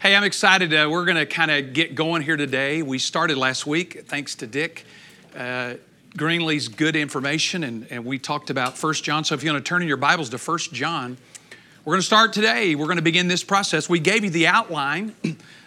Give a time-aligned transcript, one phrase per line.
[0.00, 0.72] Hey, I'm excited.
[0.72, 2.82] Uh, we're going to kind of get going here today.
[2.82, 4.84] We started last week, thanks to Dick
[5.36, 5.74] uh,
[6.16, 9.24] Greenlee's good information, and, and we talked about First John.
[9.24, 11.16] So if you want to turn in your Bibles to First John,
[11.84, 12.76] we're going to start today.
[12.76, 13.88] We're going to begin this process.
[13.88, 15.16] We gave you the outline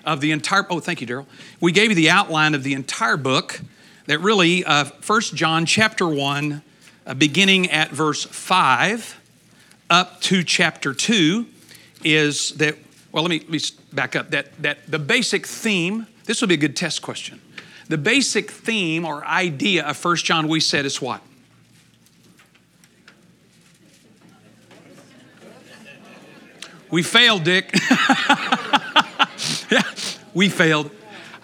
[0.06, 1.26] of the entire, oh, thank you, Daryl.
[1.60, 3.60] We gave you the outline of the entire book
[4.06, 6.62] that really, uh, First John chapter 1,
[7.06, 9.20] uh, beginning at verse 5
[9.90, 11.48] up to chapter 2,
[12.06, 12.78] is that
[13.12, 13.60] well, let me, let me
[13.94, 14.32] back up.
[14.32, 17.42] That, that the basic theme, this will be a good test question.
[17.88, 21.22] The basic theme or idea of First John, we said, is what?
[26.90, 27.74] We failed, Dick.
[29.72, 29.82] yeah,
[30.34, 30.92] we failed.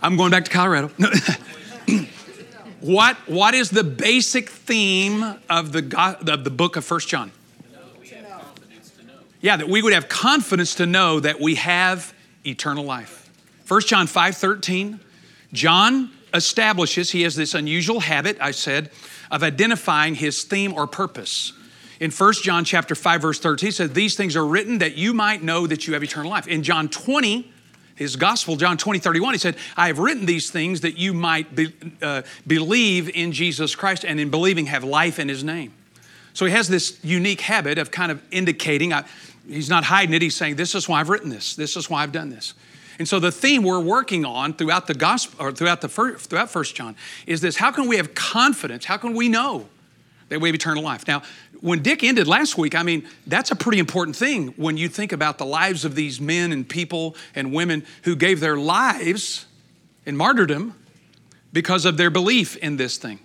[0.02, 0.90] I'm going back to Colorado.
[2.82, 7.32] what, what is the basic theme of the, of the book of First John?
[9.40, 12.14] Yeah, that we would have confidence to know that we have
[12.48, 13.30] eternal life.
[13.68, 15.00] 1 John 5 13,
[15.54, 18.92] John establishes, he has this unusual habit, I said,
[19.32, 21.54] of identifying his theme or purpose.
[22.00, 25.14] In 1 John chapter 5, verse 13, he says, These things are written that you
[25.14, 26.48] might know that you have eternal life.
[26.48, 27.52] In John 20,
[27.96, 31.56] his gospel, John 20, 31, he said, I have written these things that you might
[31.56, 35.74] be, uh, believe in Jesus Christ and in believing have life in his name.
[36.34, 39.06] So he has this unique habit of kind of indicating, I,
[39.48, 42.04] he's not hiding it, he's saying, This is why I've written this, this is why
[42.04, 42.54] I've done this.
[43.00, 46.50] And so the theme we're working on throughout the gospel or throughout the first, throughout
[46.50, 46.96] First John
[47.26, 48.86] is this: How can we have confidence?
[48.86, 49.68] How can we know
[50.30, 51.08] that we have eternal life?
[51.08, 51.22] Now,
[51.62, 55.12] when Dick ended last week, I mean, that's a pretty important thing when you think
[55.12, 59.46] about the lives of these men and people and women who gave their lives
[60.06, 60.76] in martyrdom
[61.54, 63.20] because of their belief in this thing.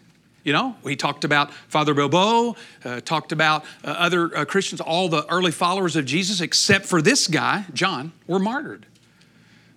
[0.44, 5.08] You know, he talked about Father Bilbo, uh, talked about uh, other uh, Christians, all
[5.08, 8.86] the early followers of Jesus, except for this guy, John, were martyred.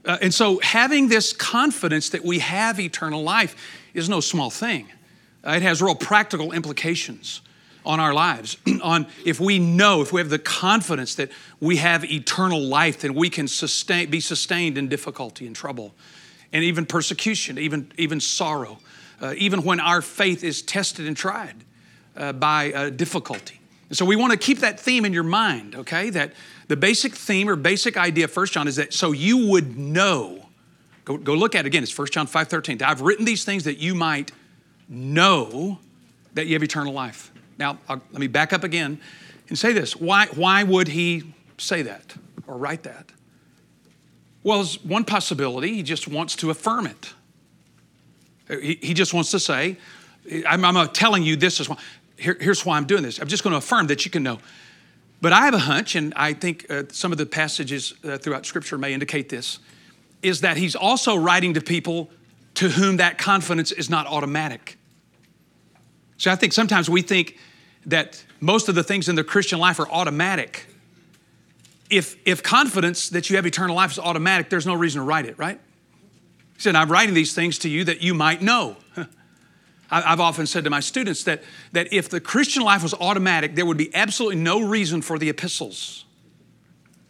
[0.03, 3.55] Uh, and so having this confidence that we have eternal life
[3.93, 4.87] is no small thing.
[5.45, 7.41] Uh, it has real practical implications
[7.85, 8.57] on our lives.
[8.81, 13.13] on if we know, if we have the confidence that we have eternal life, then
[13.13, 15.93] we can sustain, be sustained in difficulty and trouble,
[16.51, 18.79] and even persecution, even, even sorrow
[19.21, 21.55] uh, even when our faith is tested and tried
[22.15, 23.59] uh, by uh, difficulty.
[23.89, 26.09] And so we want to keep that theme in your mind, okay?
[26.09, 26.33] That
[26.67, 30.49] the basic theme or basic idea of 1 John is that so you would know.
[31.03, 31.83] Go, go look at it again.
[31.83, 32.81] It's 1 John 5 13.
[32.81, 34.31] I've written these things that you might
[34.89, 35.79] know
[36.33, 37.31] that you have eternal life.
[37.57, 38.99] Now, I'll, let me back up again
[39.49, 39.95] and say this.
[39.95, 42.15] Why, why would he say that
[42.47, 43.11] or write that?
[44.43, 47.13] Well, one possibility, he just wants to affirm it.
[48.47, 49.77] He, he just wants to say,
[50.47, 51.77] I'm, I'm telling you this is why.
[52.17, 53.19] Here, here's why I'm doing this.
[53.19, 54.39] I'm just going to affirm that you can know.
[55.21, 58.45] But I have a hunch, and I think uh, some of the passages uh, throughout
[58.45, 59.59] Scripture may indicate this,
[60.21, 62.09] is that he's also writing to people
[62.55, 64.77] to whom that confidence is not automatic.
[66.17, 67.37] So I think sometimes we think
[67.85, 70.67] that most of the things in the Christian life are automatic.
[71.89, 75.25] If, if confidence that you have eternal life is automatic, there's no reason to write
[75.25, 75.59] it, right?
[76.55, 78.77] He said, I'm writing these things to you that you might know.
[79.91, 81.43] I've often said to my students that,
[81.73, 85.29] that if the Christian life was automatic, there would be absolutely no reason for the
[85.29, 86.05] epistles.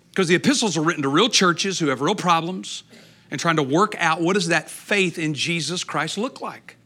[0.09, 2.83] Because the epistles are written to real churches who have real problems
[3.31, 6.77] and trying to work out what does that faith in Jesus Christ look like.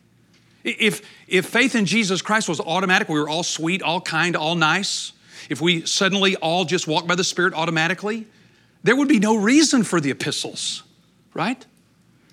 [0.63, 4.55] If, if faith in Jesus Christ was automatic, we were all sweet, all kind, all
[4.55, 5.13] nice,
[5.49, 8.27] if we suddenly all just walk by the Spirit automatically,
[8.83, 10.83] there would be no reason for the epistles,
[11.33, 11.65] right?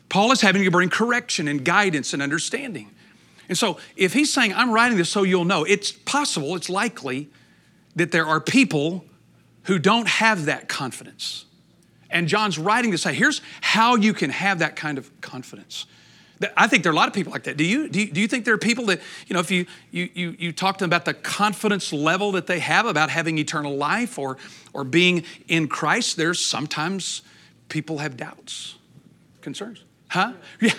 [0.08, 2.90] Paul is having to bring correction and guidance and understanding.
[3.48, 7.28] And so, if he's saying, I'm writing this so you'll know, it's possible, it's likely
[7.94, 9.04] that there are people
[9.64, 11.44] who don't have that confidence.
[12.10, 15.86] And John's writing to say, here's how you can have that kind of confidence.
[16.56, 17.56] I think there are a lot of people like that.
[17.56, 19.64] Do you, do you, do you think there are people that, you know, if you,
[19.90, 23.38] you, you, you talk to them about the confidence level that they have about having
[23.38, 24.36] eternal life or,
[24.74, 27.22] or being in Christ, there's sometimes
[27.70, 28.76] people have doubts,
[29.40, 29.85] concerns.
[30.16, 30.32] Huh?
[30.62, 30.72] Yeah.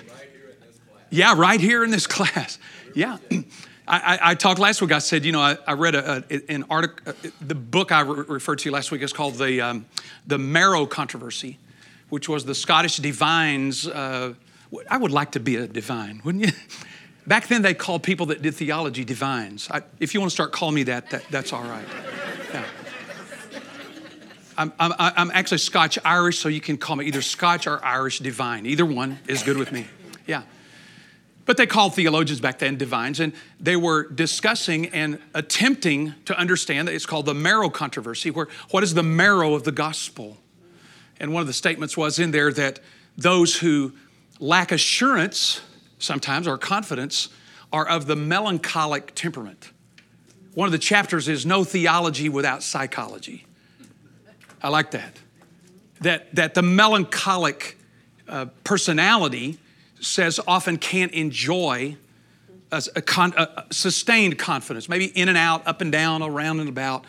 [1.12, 2.57] Yeah, right here in this class.
[2.95, 3.18] Yeah.
[3.88, 4.92] I, I, talked last week.
[4.92, 7.13] I said, you know, I, I read a, a, an article.
[7.13, 9.86] Uh, the book I re- referred to last week is called the um,
[10.25, 11.60] the Marrow Controversy,
[12.10, 13.88] which was the Scottish divines.
[13.88, 14.34] Uh,
[14.89, 16.51] I would like to be a divine, wouldn't you?
[17.28, 19.69] Back then, they called people that did theology divines.
[19.72, 21.88] I, if you want to start calling me that, that that's all right.
[22.54, 22.66] Yeah.
[24.57, 28.19] I'm, I'm, I'm actually Scotch Irish, so you can call me either Scotch or Irish
[28.19, 28.65] divine.
[28.65, 29.86] Either one is good with me.
[30.25, 30.44] Yeah.
[31.45, 36.88] But they called theologians back then divines, and they were discussing and attempting to understand
[36.88, 40.38] that it's called the marrow controversy, where what is the marrow of the gospel?
[41.19, 42.81] And one of the statements was in there that
[43.18, 43.94] those who
[44.39, 45.62] lack assurance
[46.00, 47.30] sometimes or confidence
[47.71, 49.71] are of the melancholic temperament.
[50.53, 53.46] One of the chapters is no theology without psychology.
[54.62, 55.19] I like that.
[56.01, 57.77] That, that the melancholic
[58.27, 59.57] uh, personality
[60.00, 61.98] says often can't enjoy
[62.71, 66.69] a, a, con, a, sustained confidence, maybe in and out, up and down, around and
[66.69, 67.06] about.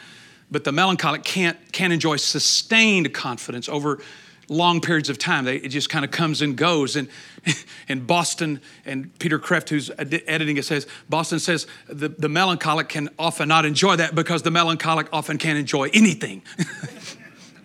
[0.51, 4.01] But the melancholic can't, can't enjoy sustained confidence over
[4.49, 5.45] long periods of time.
[5.45, 6.97] They, it just kind of comes and goes.
[6.97, 7.09] And
[7.89, 13.11] in Boston, and Peter Kreeft, who's editing it, says Boston says the, the melancholic can
[13.19, 16.43] often not enjoy that because the melancholic often can't enjoy anything.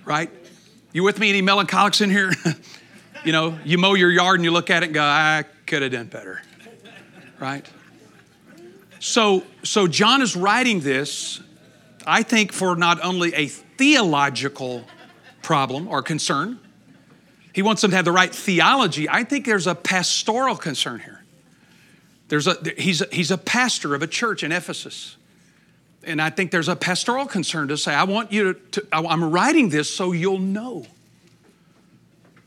[0.06, 0.30] right?
[0.92, 1.30] You with me?
[1.30, 2.32] Any melancholics in here?
[3.26, 5.82] you know, you mow your yard and you look at it and go, I could
[5.82, 6.42] have done better.
[7.40, 7.68] Right?
[9.00, 11.42] So, so John is writing this,
[12.06, 14.86] I think, for not only a theological
[15.42, 16.60] problem or concern,
[17.54, 19.10] he wants them to have the right theology.
[19.10, 21.24] I think there's a pastoral concern here.
[22.30, 25.18] There's a, he's, a, he's a pastor of a church in Ephesus.
[26.06, 29.70] And I think there's a pastoral concern to say, I want you to, I'm writing
[29.70, 30.86] this so you'll know.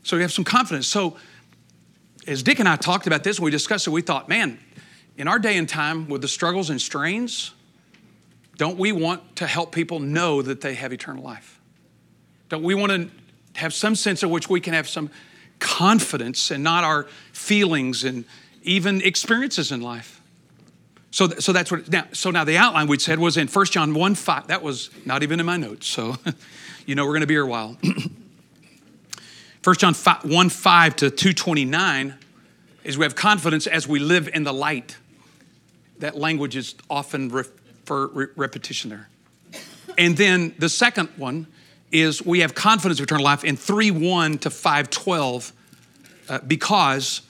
[0.03, 0.87] So you have some confidence.
[0.87, 1.17] So
[2.27, 4.59] as Dick and I talked about this and we discussed it, we thought, man,
[5.17, 7.53] in our day and time with the struggles and strains,
[8.57, 11.59] don't we want to help people know that they have eternal life?
[12.49, 13.09] Don't we want to
[13.59, 15.09] have some sense of which we can have some
[15.59, 18.25] confidence and not our feelings and
[18.63, 20.21] even experiences in life?
[21.17, 22.05] So, so that's what now.
[22.11, 24.49] So now the outline we said was in 1 John 1 5.
[24.49, 25.87] That was not even in my notes.
[25.87, 26.15] So
[26.85, 27.75] you know we're going to be here a while.
[29.63, 32.13] 1 John 5, 1 5 to 229
[32.83, 34.95] is we have confidence as we live in the light
[35.97, 37.31] that language is often
[37.85, 39.09] for repetition there.
[39.97, 41.47] And then the second one
[41.91, 45.51] is we have confidence of eternal life in 3 1 to 512
[46.29, 47.21] uh, because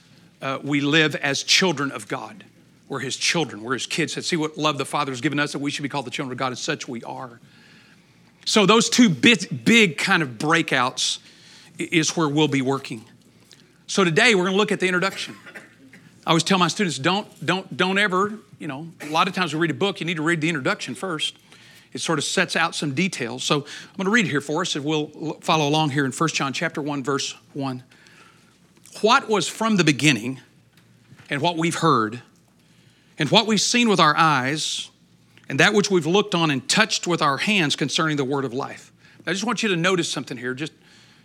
[0.42, 2.44] uh, we live as children of God.
[2.88, 4.16] We're his children, we're his kids.
[4.16, 6.10] And see what love the Father has given us that we should be called the
[6.10, 7.40] children of God, and such we are.
[8.44, 11.18] So, those two big, big kind of breakouts
[11.78, 13.04] is where we'll be working.
[13.86, 15.36] So, today we're going to look at the introduction.
[16.26, 19.54] I always tell my students don't, don't, don't ever you know, a lot of times
[19.54, 21.36] we read a book, you need to read the introduction first.
[21.92, 23.44] It sort of sets out some details.
[23.44, 26.12] So I'm going to read it here for us, and we'll follow along here in
[26.12, 27.82] 1 John chapter 1, verse 1.
[29.00, 30.40] What was from the beginning,
[31.30, 32.22] and what we've heard,
[33.18, 34.90] and what we've seen with our eyes,
[35.48, 38.52] and that which we've looked on and touched with our hands concerning the word of
[38.52, 38.92] life.
[39.26, 40.72] I just want you to notice something here, just,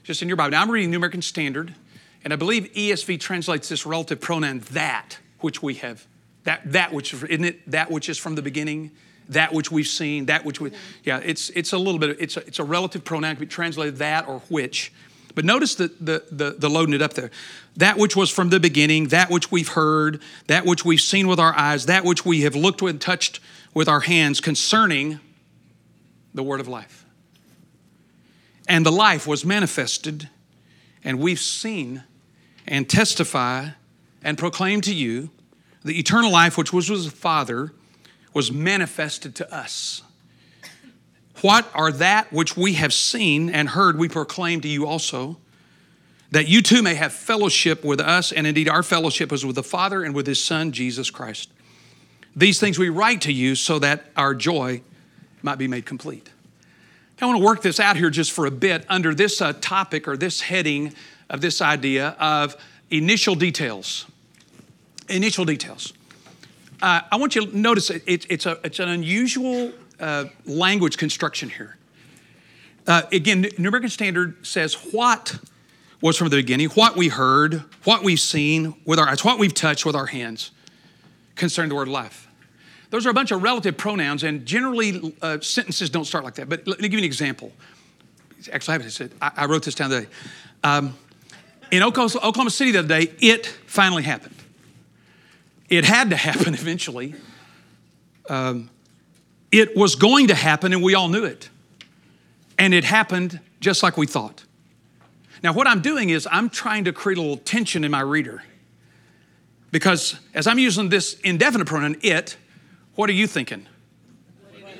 [0.03, 0.51] just in your Bible.
[0.51, 1.73] Now, I'm reading New American Standard,
[2.23, 6.05] and I believe ESV translates this relative pronoun that which we have
[6.43, 8.91] that, that which, isn't it that which is from the beginning?
[9.29, 10.71] That which we've seen, that which we,
[11.03, 13.97] yeah, it's, it's a little bit, it's a, it's a relative pronoun, can be translated
[13.97, 14.91] that or which.
[15.35, 17.31] But notice the, the, the, the loading it up there.
[17.77, 21.39] That which was from the beginning, that which we've heard, that which we've seen with
[21.39, 23.39] our eyes, that which we have looked and touched
[23.73, 25.19] with our hands concerning
[26.33, 27.05] the word of life.
[28.67, 30.29] And the life was manifested,
[31.03, 32.03] and we've seen
[32.67, 33.69] and testify
[34.23, 35.31] and proclaim to you
[35.83, 37.73] the eternal life which was with the Father
[38.33, 40.01] was manifested to us.
[41.43, 45.35] What are that which we have seen and heard we proclaim to you also,
[46.31, 49.63] that you too may have fellowship with us, and indeed our fellowship is with the
[49.63, 51.51] Father and with His Son, Jesus Christ.
[52.33, 54.83] These things we write to you so that our joy
[55.41, 56.29] might be made complete.
[57.21, 60.07] I want to work this out here just for a bit under this uh, topic
[60.07, 60.93] or this heading
[61.29, 62.55] of this idea of
[62.89, 64.05] initial details
[65.09, 65.91] initial details.
[66.81, 70.97] Uh, I want you to notice it, it, it's, a, it's an unusual uh, language
[70.97, 71.77] construction here.
[72.85, 75.37] Uh, again, New American Standard says what
[76.01, 79.53] was from the beginning, what we heard, what we've seen with our eyes, what we've
[79.53, 80.51] touched with our hands
[81.35, 82.27] concerning the word life.
[82.89, 86.49] Those are a bunch of relative pronouns, and generally uh, sentences don't start like that.
[86.49, 87.51] But let me give you an example.
[88.51, 90.07] Actually, I, said, I, I wrote this down today.
[90.63, 90.95] Um,
[91.71, 94.35] in Oklahoma City the other day, it finally happened.
[95.69, 97.15] It had to happen eventually.
[98.29, 98.69] Um,
[99.53, 101.49] it was going to happen, and we all knew it.
[102.57, 104.43] And it happened just like we thought.
[105.43, 108.43] Now, what I'm doing is I'm trying to create a little tension in my reader.
[109.71, 112.35] Because as I'm using this indefinite pronoun, it,
[112.95, 113.67] what are you thinking?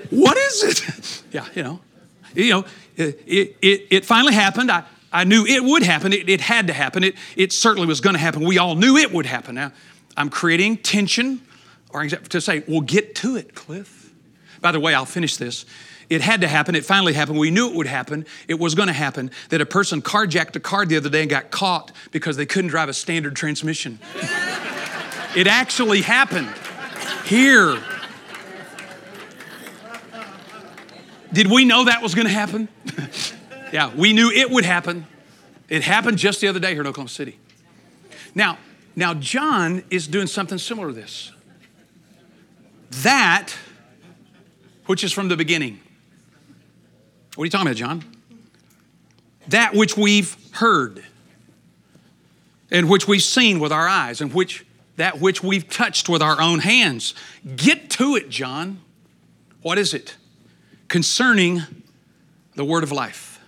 [0.10, 1.24] What is it?
[1.32, 1.80] yeah, you know.
[2.34, 2.66] You know,
[2.96, 4.72] it, it, it finally happened.
[4.72, 6.14] I, I knew it would happen.
[6.14, 7.04] It, it had to happen.
[7.04, 8.44] It, it certainly was going to happen.
[8.44, 9.54] We all knew it would happen.
[9.54, 9.72] Now,
[10.18, 11.42] I'm creating tension
[11.92, 14.04] or to say, well, get to it, Cliff.
[14.64, 15.66] By the way, I'll finish this.
[16.10, 16.74] it had to happen.
[16.74, 17.38] It finally happened.
[17.38, 18.26] We knew it would happen.
[18.48, 21.30] It was going to happen that a person carjacked a car the other day and
[21.30, 24.00] got caught because they couldn't drive a standard transmission.
[25.36, 26.48] it actually happened
[27.26, 27.78] here.
[31.34, 32.70] Did we know that was going to happen?
[33.74, 35.06] yeah, we knew it would happen.
[35.68, 37.38] It happened just the other day here in Oklahoma City.
[38.34, 38.60] Now,
[38.96, 41.34] now John is doing something similar to this.
[43.02, 43.58] That
[44.86, 45.80] which is from the beginning.
[47.36, 48.04] What are you talking about, John?
[49.48, 51.04] That which we've heard
[52.72, 56.40] and which we've seen with our eyes and which that which we've touched with our
[56.40, 57.16] own hands.
[57.56, 58.80] Get to it, John.
[59.62, 60.18] What is it?
[60.88, 61.62] Concerning
[62.56, 63.40] the word of life.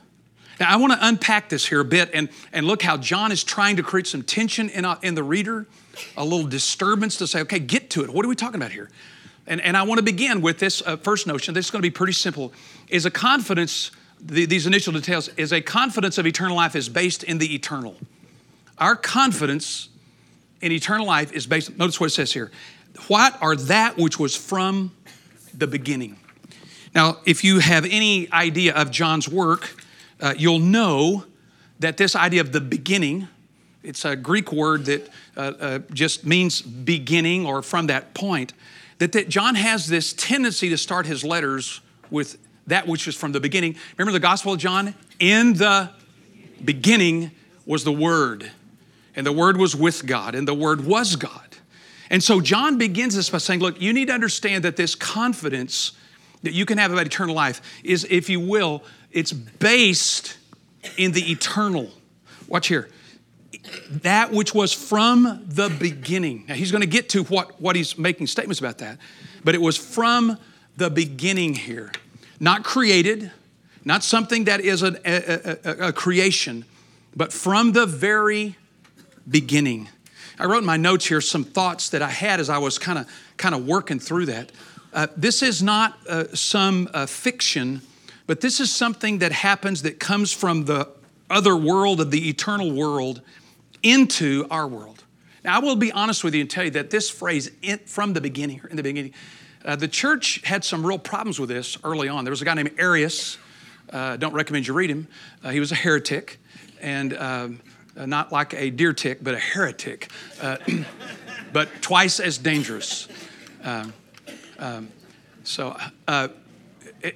[0.60, 3.44] Now, I want to unpack this here a bit and, and look how John is
[3.44, 5.68] trying to create some tension in, a, in the reader,
[6.16, 8.10] a little disturbance to say, okay, get to it.
[8.10, 8.90] What are we talking about here?
[9.48, 11.54] And, and I want to begin with this uh, first notion.
[11.54, 12.52] This is going to be pretty simple.
[12.88, 17.24] Is a confidence, the, these initial details, is a confidence of eternal life is based
[17.24, 17.96] in the eternal.
[18.78, 19.90] Our confidence
[20.62, 22.52] in eternal life is based, notice what it says here.
[23.08, 24.92] What are that which was from
[25.54, 26.18] the beginning?
[26.94, 29.76] Now, if you have any idea of John's work,
[30.22, 31.26] uh, you'll know
[31.80, 33.28] that this idea of the beginning,
[33.84, 38.54] it's a Greek word that uh, uh, just means beginning or from that point
[38.98, 42.38] that, that John has this tendency to start his letters with
[42.68, 43.76] that which is from the beginning.
[43.98, 44.96] Remember the Gospel of John?
[45.20, 45.92] In the
[46.64, 47.32] beginning
[47.66, 48.52] was the Word,
[49.16, 51.42] and the Word was with God, and the Word was God.
[52.10, 55.94] And so John begins this by saying, Look, you need to understand that this confidence
[56.44, 60.38] that you can have about eternal life is, if you will, it's based
[60.98, 61.90] in the eternal.
[62.48, 62.90] Watch here
[63.90, 66.46] that which was from the beginning.
[66.48, 68.98] Now, he's going to get to what, what he's making statements about that,
[69.44, 70.38] but it was from
[70.78, 71.92] the beginning here.
[72.40, 73.32] Not created,
[73.84, 76.66] not something that is a, a, a, a creation,
[77.16, 78.58] but from the very
[79.30, 79.90] beginning.
[80.38, 83.00] I wrote in my notes here some thoughts that I had as I was kind
[83.00, 83.08] of
[83.38, 84.52] kind of working through that.
[84.94, 87.82] Uh, this is not uh, some uh, fiction,
[88.28, 90.90] but this is something that happens that comes from the
[91.30, 93.22] other world of the eternal world
[93.86, 95.04] into our world.
[95.44, 97.52] Now, I will be honest with you and tell you that this phrase,
[97.86, 99.14] from the beginning, in the beginning,
[99.64, 102.26] uh, the church had some real problems with this early on.
[102.26, 103.38] There was a guy named Arius.
[103.92, 105.08] Uh, don't recommend you read him.
[105.44, 106.40] Uh, he was a heretic,
[106.82, 107.62] and um,
[107.96, 110.10] uh, not like a deer tick, but a heretic,
[110.42, 110.58] uh,
[111.54, 113.08] but twice as dangerous.
[113.64, 113.94] Um,
[114.58, 114.90] um,
[115.44, 115.78] so,
[116.08, 116.30] uh,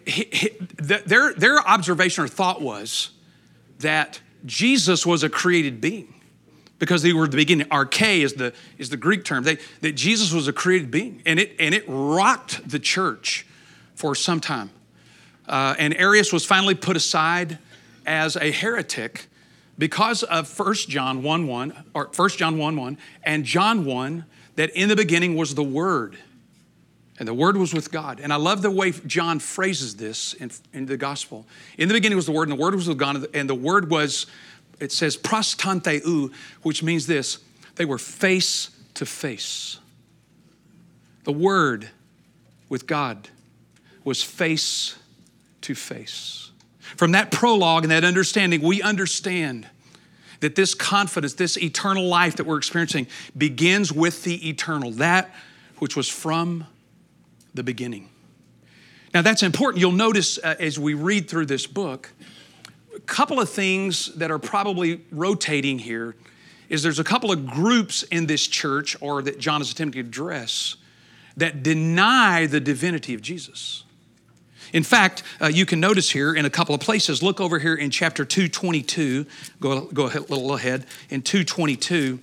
[0.05, 3.09] he, he, their, their observation or thought was
[3.79, 6.13] that Jesus was a created being
[6.79, 7.67] because they were the beginning.
[7.67, 9.43] Arche is the, is the Greek term.
[9.43, 13.45] They, that Jesus was a created being, and it, and it rocked the church
[13.95, 14.71] for some time.
[15.47, 17.57] Uh, and Arius was finally put aside
[18.05, 19.27] as a heretic
[19.77, 24.69] because of 1 John 1 1, or 1 John 1 1, and John 1, that
[24.71, 26.17] in the beginning was the Word.
[27.17, 28.21] And the Word was with God.
[28.21, 31.45] And I love the way John phrases this in, in the gospel.
[31.77, 33.89] In the beginning was the Word, and the Word was with God, and the Word
[33.89, 34.25] was
[34.79, 36.31] it says pros ton theon,
[36.61, 37.39] which means this
[37.75, 39.79] they were face to face.
[41.23, 41.89] The Word
[42.67, 43.29] with God
[44.03, 44.95] was face
[45.61, 46.51] to face.
[46.97, 49.67] From that prologue and that understanding, we understand
[50.39, 53.07] that this confidence, this eternal life that we're experiencing,
[53.37, 55.33] begins with the eternal, that
[55.77, 56.65] which was from
[57.53, 58.09] the beginning.
[59.13, 59.81] Now, that's important.
[59.81, 62.11] You'll notice uh, as we read through this book
[63.09, 66.15] couple of things that are probably rotating here
[66.69, 70.07] is there's a couple of groups in this church or that John is attempting to
[70.07, 70.75] address
[71.35, 73.83] that deny the divinity of Jesus.
[74.71, 77.23] In fact, uh, you can notice here in a couple of places.
[77.23, 79.25] Look over here in chapter 222.
[79.59, 80.85] Go, go a little ahead.
[81.09, 82.19] In 222.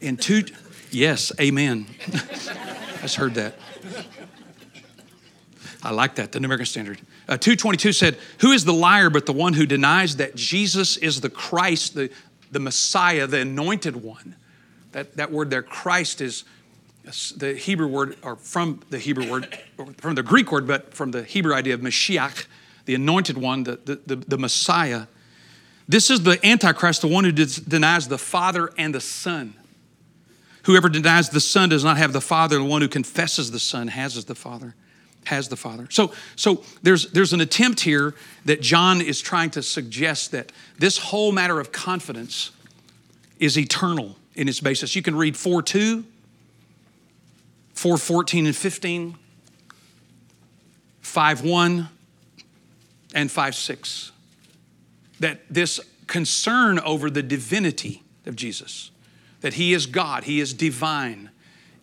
[0.00, 0.44] In two,
[0.90, 1.86] yes, amen.
[2.12, 3.54] I just heard that.
[5.82, 7.00] I like that, the New American Standard.
[7.28, 11.20] Uh, 222 said, Who is the liar but the one who denies that Jesus is
[11.20, 12.10] the Christ, the,
[12.50, 14.36] the Messiah, the anointed one?
[14.92, 16.44] That, that word there, Christ, is
[17.36, 21.12] the Hebrew word, or from the Hebrew word, or from the Greek word, but from
[21.12, 22.46] the Hebrew idea of Mashiach,
[22.84, 25.06] the anointed one, the, the, the, the Messiah.
[25.88, 29.54] This is the Antichrist, the one who denies the Father and the Son.
[30.64, 33.88] Whoever denies the Son does not have the Father, the one who confesses the Son
[33.88, 34.74] has the Father
[35.26, 35.86] has the Father.
[35.90, 40.98] So, so there's, there's an attempt here that John is trying to suggest that this
[40.98, 42.50] whole matter of confidence
[43.38, 44.96] is eternal in its basis.
[44.96, 46.04] You can read 4 2,
[47.74, 49.16] 4 14 and 15.
[51.10, 51.88] 5 1
[53.16, 54.12] and 5 6.
[55.18, 58.92] That this concern over the divinity of Jesus,
[59.40, 61.30] that he is God, he is divine,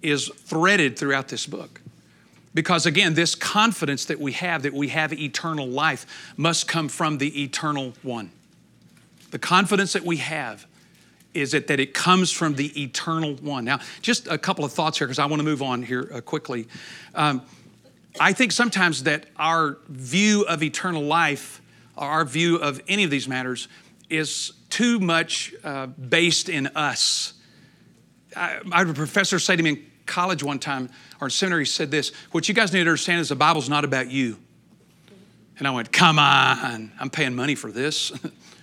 [0.02, 1.82] is threaded throughout this book.
[2.58, 7.20] Because again, this confidence that we have, that we have eternal life, must come from
[7.20, 8.32] the eternal one.
[9.30, 10.66] The confidence that we have
[11.36, 13.64] is it that it comes from the eternal one.
[13.64, 16.20] Now, just a couple of thoughts here because I want to move on here uh,
[16.20, 16.68] quickly.
[17.14, 17.44] Um,
[18.20, 21.62] I think sometimes that our view of eternal life,
[21.96, 23.68] our view of any of these matters,
[24.10, 27.34] is too much uh, based in us.
[28.36, 31.66] I, I, had a professor say to me in college one time, or in seminary,
[31.66, 34.38] said this What you guys need to understand is the Bible's not about you.
[35.58, 38.12] And I went, Come on, I'm paying money for this.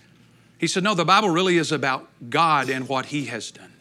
[0.58, 3.72] he said, No, the Bible really is about God and what He has done.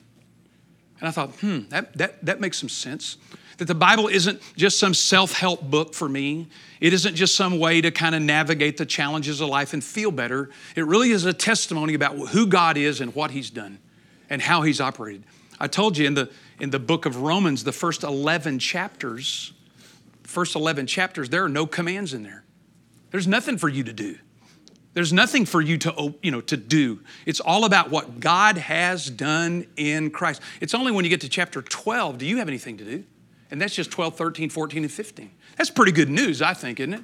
[1.03, 3.17] And I thought, hmm, that, that, that makes some sense.
[3.57, 6.47] That the Bible isn't just some self help book for me.
[6.79, 10.11] It isn't just some way to kind of navigate the challenges of life and feel
[10.11, 10.49] better.
[10.77, 13.79] It really is a testimony about who God is and what He's done
[14.29, 15.25] and how He's operated.
[15.59, 19.53] I told you in the, in the book of Romans, the first 11 chapters,
[20.23, 22.43] first 11 chapters, there are no commands in there.
[23.11, 24.17] There's nothing for you to do.
[24.93, 27.01] There's nothing for you to, you know, to do.
[27.25, 30.41] It's all about what God has done in Christ.
[30.61, 33.03] It's only when you get to chapter 12 do you have anything to do.
[33.49, 35.31] And that's just 12, 13, 14, and 15.
[35.57, 37.03] That's pretty good news, I think, isn't it?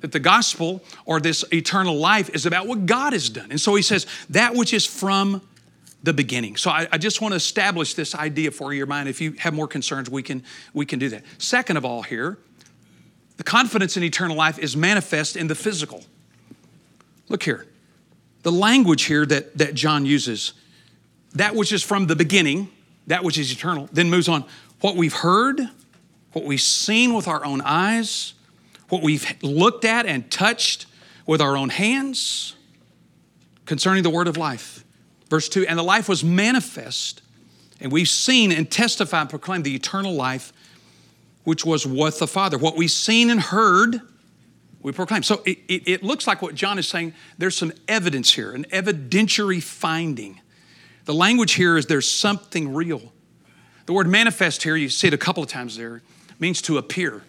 [0.00, 3.50] That the gospel or this eternal life is about what God has done.
[3.50, 5.40] And so he says, that which is from
[6.04, 6.56] the beginning.
[6.56, 9.08] So I, I, just want to establish this idea for your mind.
[9.08, 10.42] If you have more concerns, we can,
[10.74, 11.24] we can do that.
[11.38, 12.36] Second of all, here,
[13.38, 16.04] the confidence in eternal life is manifest in the physical.
[17.30, 17.66] Look here.
[18.42, 20.52] The language here that, that John uses,
[21.32, 22.68] that which is from the beginning,
[23.06, 24.44] that which is eternal, then moves on.
[24.82, 25.58] What we've heard,
[26.34, 28.34] what we've seen with our own eyes,
[28.90, 30.84] what we've looked at and touched
[31.26, 32.56] with our own hands
[33.64, 34.83] concerning the word of life.
[35.34, 37.20] Verse 2 And the life was manifest,
[37.80, 40.52] and we've seen and testified and proclaimed the eternal life
[41.42, 42.56] which was with the Father.
[42.56, 44.00] What we've seen and heard,
[44.80, 45.24] we proclaim.
[45.24, 48.64] So it, it, it looks like what John is saying, there's some evidence here, an
[48.66, 50.40] evidentiary finding.
[51.04, 53.12] The language here is there's something real.
[53.86, 56.00] The word manifest here, you see it a couple of times there,
[56.38, 57.24] means to appear.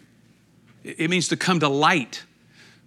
[0.84, 2.22] It means to come to light.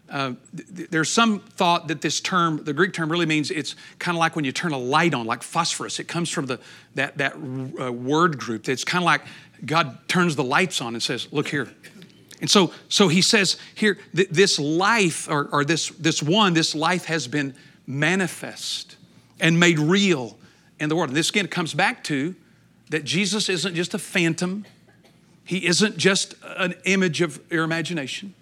[0.10, 4.16] Uh, th- there's some thought that this term, the Greek term, really means it's kind
[4.16, 6.00] of like when you turn a light on, like phosphorus.
[6.00, 6.60] It comes from the,
[6.96, 8.68] that, that uh, word group.
[8.68, 9.22] It's kind of like
[9.66, 11.70] God turns the lights on and says, Look here.
[12.42, 16.74] And so, so he says here, th- this life, or, or this, this one, this
[16.74, 17.54] life has been
[17.86, 18.96] manifest
[19.40, 20.38] and made real
[20.80, 21.10] in the world.
[21.10, 22.36] And this again comes back to
[22.90, 24.66] that Jesus isn't just a phantom,
[25.44, 28.34] He isn't just an image of your imagination.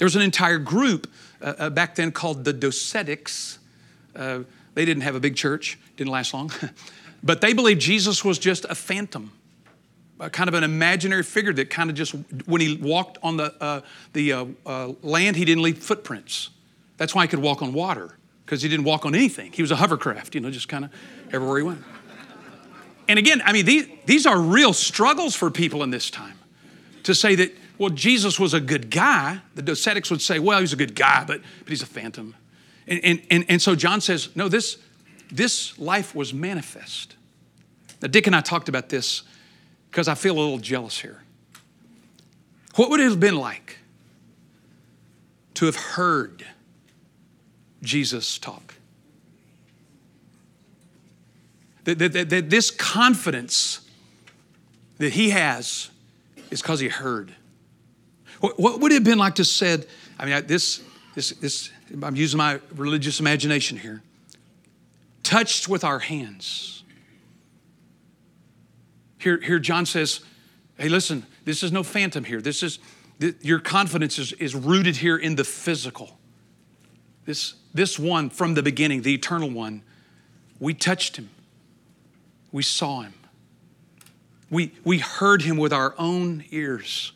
[0.00, 3.58] There was an entire group uh, uh, back then called the Docetics.
[4.16, 6.50] Uh, they didn't have a big church, didn't last long,
[7.22, 9.30] but they believed Jesus was just a phantom.
[10.18, 12.12] A kind of an imaginary figure that kind of just,
[12.46, 13.82] when he walked on the, uh,
[14.14, 16.48] the uh, uh, land, he didn't leave footprints.
[16.96, 19.52] That's why he could walk on water, because he didn't walk on anything.
[19.52, 20.90] He was a hovercraft, you know, just kind of
[21.30, 21.84] everywhere he went.
[23.06, 26.38] And again, I mean, these, these are real struggles for people in this time
[27.02, 29.40] to say that, well, Jesus was a good guy.
[29.54, 32.34] The Docetics would say, well, he's a good guy, but, but he's a phantom.
[32.86, 34.76] And, and, and, and so John says, no, this,
[35.32, 37.16] this life was manifest.
[38.02, 39.22] Now, Dick and I talked about this
[39.90, 41.22] because I feel a little jealous here.
[42.76, 43.78] What would it have been like
[45.54, 46.44] to have heard
[47.82, 48.74] Jesus talk?
[51.84, 53.80] That, that, that, this confidence
[54.98, 55.88] that he has
[56.50, 57.36] is because he heard.
[58.40, 59.86] What, would it have been like to said,
[60.18, 60.82] I mean, this,
[61.14, 61.70] this, this,
[62.02, 64.02] I'm using my religious imagination here,
[65.22, 66.82] touched with our hands.
[69.18, 70.20] Here, here John says,
[70.78, 72.40] hey, listen, this is no phantom here.
[72.40, 72.78] This is,
[73.42, 76.18] your confidence is, is rooted here in the physical.
[77.26, 79.82] This, this one from the beginning, the eternal one,
[80.58, 81.28] we touched him.
[82.52, 83.14] We saw him.
[84.48, 87.12] We, we heard him with our own ears.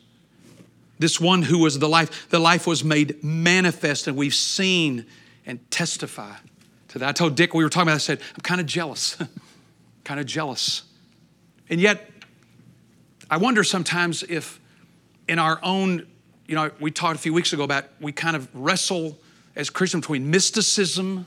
[0.99, 5.05] This one who was the life, the life was made manifest, and we've seen
[5.45, 6.35] and testify
[6.89, 7.09] to that.
[7.09, 9.17] I told Dick, we were talking about, I said, I'm kind of jealous,
[10.03, 10.83] kind of jealous.
[11.69, 12.09] And yet,
[13.29, 14.59] I wonder sometimes if
[15.27, 16.07] in our own,
[16.47, 19.17] you know, we talked a few weeks ago about we kind of wrestle
[19.55, 21.25] as Christians between mysticism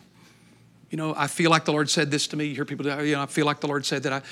[0.90, 2.46] you know, I feel like the Lord said this to me.
[2.46, 4.12] You hear people, say, you know, I feel like the Lord said that.
[4.12, 4.22] I,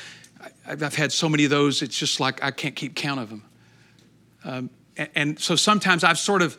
[0.66, 3.28] I, have had so many of those, it's just like I can't keep count of
[3.28, 3.42] them.
[4.44, 4.70] Um,
[5.14, 6.56] and, so sometimes I've sort of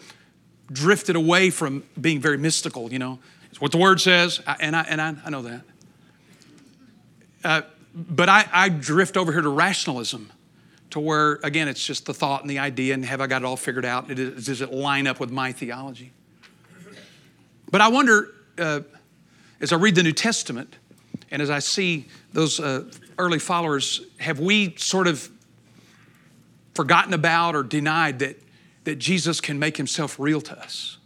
[0.71, 3.19] drifted away from being very mystical, you know.
[3.49, 5.61] It's what the word says, and I, and I, I know that.
[7.43, 7.61] Uh,
[7.95, 10.31] but I, I drift over here to rationalism,
[10.91, 13.45] to where, again, it's just the thought and the idea, and have I got it
[13.45, 14.07] all figured out?
[14.07, 16.11] Does it line up with my theology?
[17.71, 18.81] But I wonder, uh,
[19.59, 20.75] as I read the New Testament,
[21.31, 22.85] and as I see those uh,
[23.17, 25.29] early followers, have we sort of
[26.77, 28.39] forgotten about or denied that,
[28.83, 30.99] that Jesus can make himself real to us?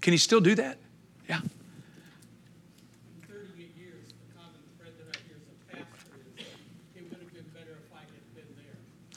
[0.00, 0.78] Can he still do that?
[1.28, 1.40] Yeah.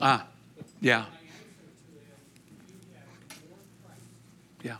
[0.01, 0.27] Ah,
[0.81, 1.05] yeah.
[4.63, 4.77] Yeah.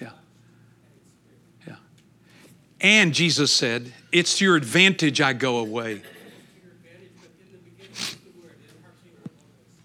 [0.00, 0.10] Yeah.
[1.66, 1.76] Yeah.
[2.80, 6.02] And Jesus said, It's to your advantage I go away.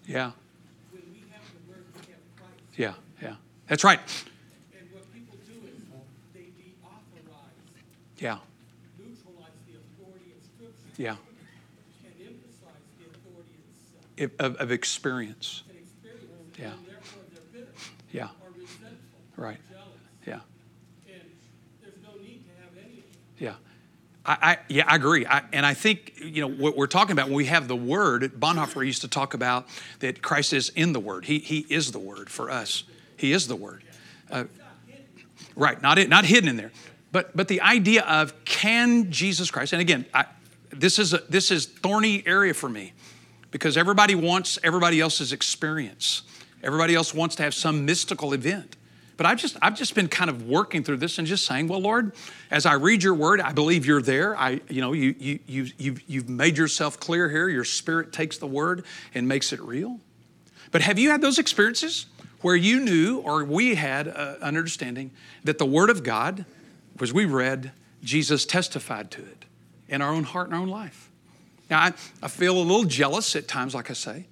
[0.07, 0.31] Yeah.
[2.77, 3.35] Yeah, yeah.
[3.67, 3.99] That's right.
[4.79, 5.81] And what people do is
[6.33, 8.37] they deauthorize, Yeah,
[8.99, 11.15] neutralize the authority of Scripture, yeah.
[12.05, 13.57] and emphasize the authority
[14.21, 15.63] itself Of, of experience.
[15.69, 16.29] and experience.
[16.59, 16.65] Yeah.
[16.73, 17.73] And therefore they're bitter
[18.11, 19.57] Yeah, or resentful, right.
[20.27, 20.39] Yeah,
[21.07, 21.21] And
[21.81, 23.03] there's no need to have any
[23.39, 23.55] yeah.
[24.27, 25.25] I, I yeah, I agree.
[25.25, 28.23] I, and I think, you know, what we're talking about when we have the Word,
[28.37, 29.67] Bonhoeffer used to talk about
[29.99, 31.25] that Christ is in the Word.
[31.25, 32.83] He, he is the Word for us.
[33.15, 33.83] He is the Word.
[34.29, 34.43] Uh,
[35.55, 36.71] right, not, it, not hidden in there.
[37.11, 40.25] But, but the idea of can Jesus Christ, and again, I,
[40.71, 42.93] this, is a, this is thorny area for me
[43.49, 46.23] because everybody wants everybody else's experience.
[46.61, 48.76] Everybody else wants to have some mystical event.
[49.17, 51.81] But I've just, I've just been kind of working through this and just saying, well,
[51.81, 52.13] Lord,
[52.51, 54.37] as I read your word, I believe you're there.
[54.37, 57.49] I, you know, you, you, you, you've, you've made yourself clear here.
[57.49, 59.99] Your spirit takes the word and makes it real.
[60.71, 62.05] But have you had those experiences
[62.41, 65.09] where you knew or we had an understanding
[65.43, 66.45] that the word of God,
[67.01, 67.71] as we read,
[68.03, 69.45] Jesus testified to it
[69.87, 71.09] in our own heart and our own life?
[71.71, 74.27] Now, I, I feel a little jealous at times, like I say.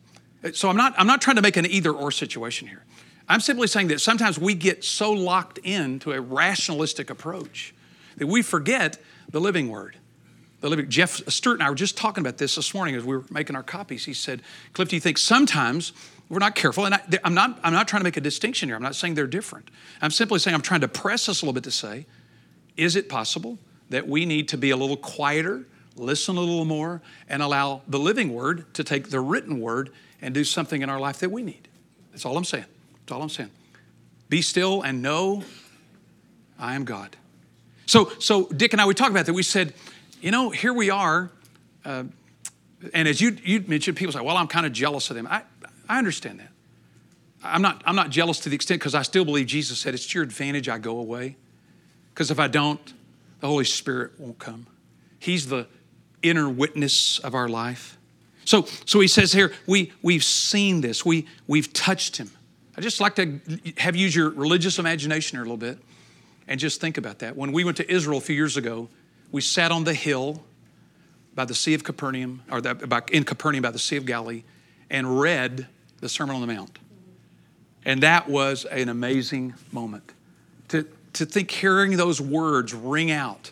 [0.53, 2.83] So I'm not, I'm not trying to make an either or situation here.
[3.27, 7.73] I'm simply saying that sometimes we get so locked into a rationalistic approach
[8.17, 9.97] that we forget the living word.
[10.61, 13.17] The living, Jeff Sturt and I were just talking about this this morning as we
[13.17, 14.05] were making our copies.
[14.05, 14.41] He said,
[14.73, 15.93] Cliff, do you think sometimes
[16.29, 16.85] we're not careful?
[16.85, 18.75] And I, am not, I'm not trying to make a distinction here.
[18.75, 19.69] I'm not saying they're different.
[20.01, 22.05] I'm simply saying I'm trying to press us a little bit to say,
[22.77, 23.57] is it possible
[23.89, 27.99] that we need to be a little quieter, listen a little more, and allow the
[27.99, 31.43] living word to take the written word and do something in our life that we
[31.43, 31.67] need?
[32.11, 32.65] That's all I'm saying.
[33.05, 33.51] That's all I'm saying.
[34.29, 35.43] Be still and know
[36.57, 37.15] I am God.
[37.85, 39.33] So, so Dick and I, we talked about that.
[39.33, 39.73] We said,
[40.21, 41.29] you know, here we are.
[41.83, 42.05] Uh,
[42.95, 45.27] and as you, you mentioned, people say, well, I'm kind of jealous of them.
[45.27, 45.43] I,
[45.87, 46.49] I understand that.
[47.43, 50.07] I'm not, I'm not jealous to the extent because I still believe Jesus said, it's
[50.07, 51.35] to your advantage I go away.
[52.11, 52.93] Because if I don't,
[53.39, 54.65] the Holy Spirit won't come.
[55.19, 55.67] He's the
[56.23, 57.99] inner witness of our life.
[58.45, 62.31] So, so he says here, we, we've seen this, we, we've touched him.
[62.77, 63.39] I just like to
[63.77, 65.79] have you use your religious imagination here a little bit
[66.47, 67.35] and just think about that.
[67.35, 68.89] When we went to Israel a few years ago,
[69.31, 70.43] we sat on the hill
[71.33, 74.43] by the Sea of Capernaum, or the, by, in Capernaum by the Sea of Galilee,
[74.89, 75.67] and read
[75.99, 76.77] the Sermon on the Mount.
[77.83, 80.11] And that was an amazing moment.
[80.69, 83.51] To, to think hearing those words ring out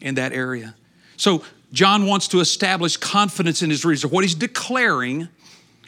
[0.00, 0.74] in that area.
[1.16, 4.04] So John wants to establish confidence in his readers.
[4.04, 5.28] What he's declaring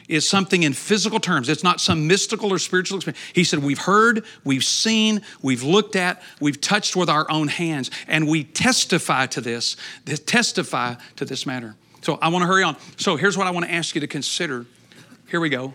[0.07, 1.49] is something in physical terms.
[1.49, 3.23] It's not some mystical or spiritual experience.
[3.33, 7.89] He said, We've heard, we've seen, we've looked at, we've touched with our own hands,
[8.07, 9.77] and we testify to this,
[10.25, 11.75] testify to this matter.
[12.01, 12.77] So I want to hurry on.
[12.97, 14.65] So here's what I want to ask you to consider.
[15.27, 15.73] Here we go.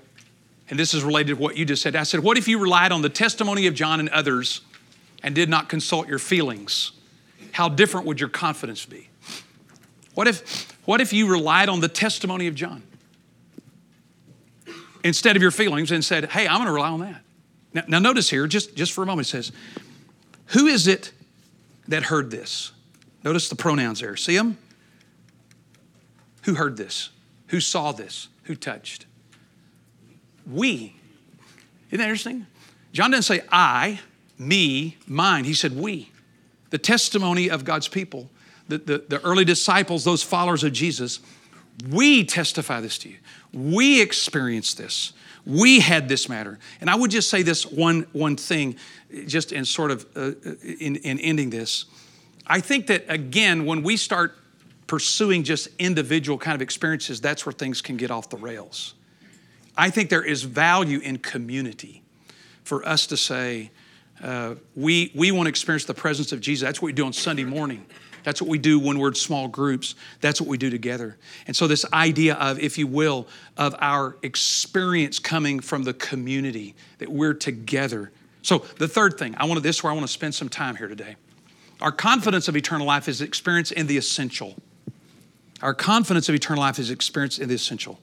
[0.69, 1.97] And this is related to what you just said.
[1.97, 4.61] I said, What if you relied on the testimony of John and others
[5.23, 6.93] and did not consult your feelings?
[7.53, 9.09] How different would your confidence be?
[10.15, 12.83] What if, what if you relied on the testimony of John?
[15.05, 17.23] Instead of your feelings and said, hey, I'm going to rely on that.
[17.73, 19.53] Now, now, notice here, just, just for a moment, it says,
[20.47, 21.13] who is it
[21.89, 22.73] that heard this?
[23.23, 24.17] Notice the pronouns there.
[24.17, 24.59] See them?
[26.43, 27.11] Who heard this?
[27.49, 28.29] Who saw this?
[28.45, 29.07] Who touched?
[30.51, 30.97] We.
[31.89, 32.47] Isn't that interesting?
[32.93, 34.01] John didn't say I,
[34.39, 35.45] me, mine.
[35.45, 36.11] He said we.
[36.71, 38.31] The testimony of God's people,
[38.69, 41.21] the, the, the early disciples, those followers of Jesus,
[41.89, 43.17] we testify this to you.
[43.53, 45.13] We experienced this.
[45.47, 46.59] We had this matter.
[46.81, 48.77] And I would just say this one, one thing,
[49.27, 51.87] just in sort of uh, in, in ending this.
[52.47, 54.37] I think that, again, when we start
[54.87, 58.95] pursuing just individual kind of experiences, that's where things can get off the rails.
[59.77, 62.03] I think there is value in community
[62.65, 63.71] for us to say,
[64.23, 66.67] uh, we, we want to experience the presence of Jesus.
[66.67, 67.87] That's what we do on Sunday morning.
[68.23, 69.95] That's what we do when we're in small groups.
[70.21, 71.17] That's what we do together.
[71.47, 76.75] And so, this idea of, if you will, of our experience coming from the community,
[76.99, 78.11] that we're together.
[78.43, 80.89] So, the third thing, I wanted this where I want to spend some time here
[80.89, 81.17] today.
[81.81, 84.55] Our confidence of eternal life is experienced in the essential.
[85.63, 87.99] Our confidence of eternal life is experienced in the essential.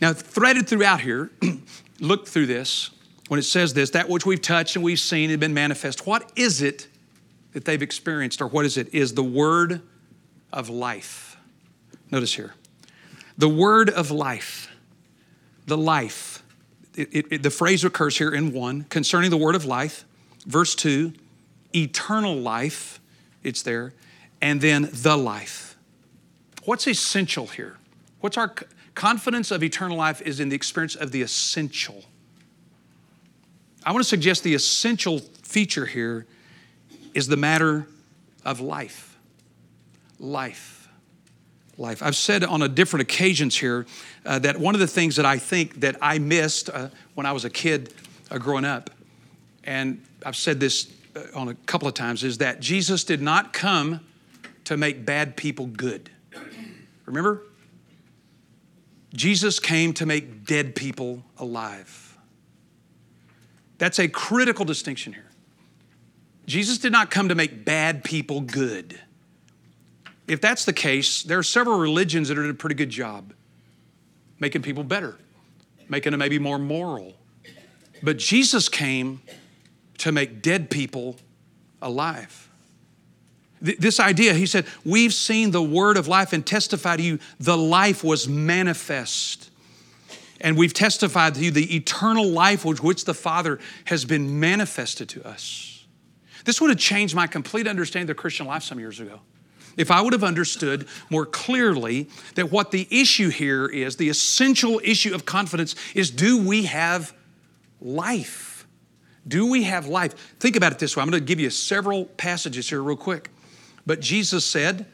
[0.00, 1.30] Now, threaded throughout here,
[2.00, 2.90] look through this
[3.28, 6.06] when it says this, that which we've touched and we've seen and been manifest.
[6.06, 6.88] What is it
[7.52, 8.92] that they've experienced, or what is it?
[8.94, 9.82] Is the word
[10.52, 11.36] of life.
[12.10, 12.54] Notice here
[13.38, 14.68] the word of life,
[15.66, 16.42] the life.
[16.96, 20.04] It, it, it, the phrase occurs here in one concerning the word of life.
[20.46, 21.12] Verse two,
[21.74, 23.00] eternal life,
[23.42, 23.94] it's there,
[24.42, 25.76] and then the life.
[26.64, 27.76] What's essential here?
[28.20, 28.54] What's our
[28.94, 32.04] confidence of eternal life is in the experience of the essential.
[33.84, 36.26] I want to suggest the essential feature here
[37.14, 37.86] is the matter
[38.44, 39.18] of life.
[40.18, 40.88] Life.
[41.76, 42.02] Life.
[42.02, 43.86] I've said on a different occasions here
[44.26, 47.32] uh, that one of the things that I think that I missed uh, when I
[47.32, 47.94] was a kid
[48.30, 48.90] uh, growing up,
[49.64, 53.52] and I've said this uh, on a couple of times, is that Jesus did not
[53.52, 54.00] come
[54.64, 56.10] to make bad people good.
[57.06, 57.42] Remember?
[59.14, 62.16] Jesus came to make dead people alive.
[63.78, 65.29] That's a critical distinction here.
[66.46, 68.98] Jesus did not come to make bad people good.
[70.26, 73.32] If that's the case, there are several religions that are doing a pretty good job
[74.38, 75.16] making people better,
[75.88, 77.14] making them maybe more moral.
[78.02, 79.20] But Jesus came
[79.98, 81.16] to make dead people
[81.82, 82.48] alive.
[83.60, 87.58] This idea, he said, We've seen the word of life and testify to you, the
[87.58, 89.50] life was manifest.
[90.40, 95.10] And we've testified to you the eternal life which, which the Father has been manifested
[95.10, 95.79] to us.
[96.44, 99.20] This would have changed my complete understanding of the Christian life some years ago.
[99.76, 104.80] If I would have understood more clearly that what the issue here is, the essential
[104.82, 107.14] issue of confidence is do we have
[107.80, 108.66] life?
[109.26, 110.14] Do we have life?
[110.40, 111.02] Think about it this way.
[111.02, 113.30] I'm going to give you several passages here, real quick.
[113.86, 114.86] But Jesus said,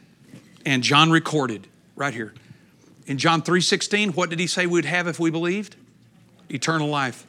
[0.65, 2.33] and John recorded right here.
[3.05, 5.77] In John 3:16, what did he say we'd have if we believed?
[6.49, 7.25] Eternal life.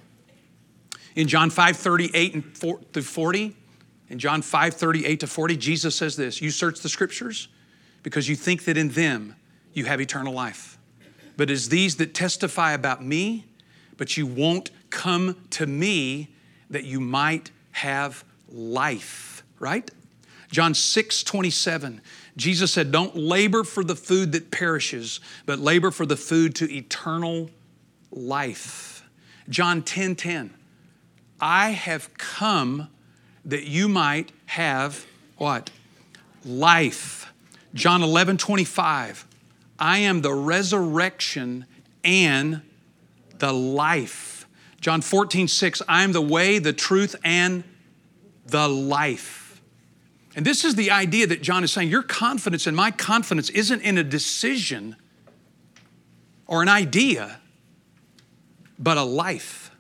[1.15, 3.57] In John 5:38 and 4 through 40,
[4.11, 7.49] in John 5 38 to 40, Jesus says this You search the scriptures
[8.03, 9.37] because you think that in them
[9.73, 10.79] you have eternal life.
[11.37, 13.47] But it's these that testify about me,
[13.97, 16.35] but you won't come to me
[16.71, 19.89] that you might have life, right?
[20.51, 22.01] John 6 27,
[22.37, 26.73] Jesus said, Don't labor for the food that perishes, but labor for the food to
[26.73, 27.51] eternal
[28.11, 29.05] life.
[29.49, 30.55] John 10 10,
[31.41, 32.89] I have come
[33.49, 35.07] that you might have
[35.39, 35.71] what?
[36.45, 37.33] Life.
[37.75, 39.27] John 11, 25.
[39.79, 41.67] I am the resurrection
[42.05, 42.63] and
[43.39, 44.47] the life.
[44.81, 45.83] John 14, 6.
[45.89, 47.65] I am the way, the truth, and
[48.47, 49.61] the life.
[50.37, 53.81] And this is the idea that John is saying your confidence and my confidence isn't
[53.81, 54.97] in a decision
[56.47, 57.41] or an idea,
[58.79, 59.71] but a life.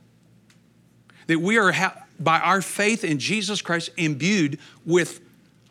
[1.26, 1.72] That we are.
[1.72, 5.20] Ha- by our faith in Jesus Christ imbued with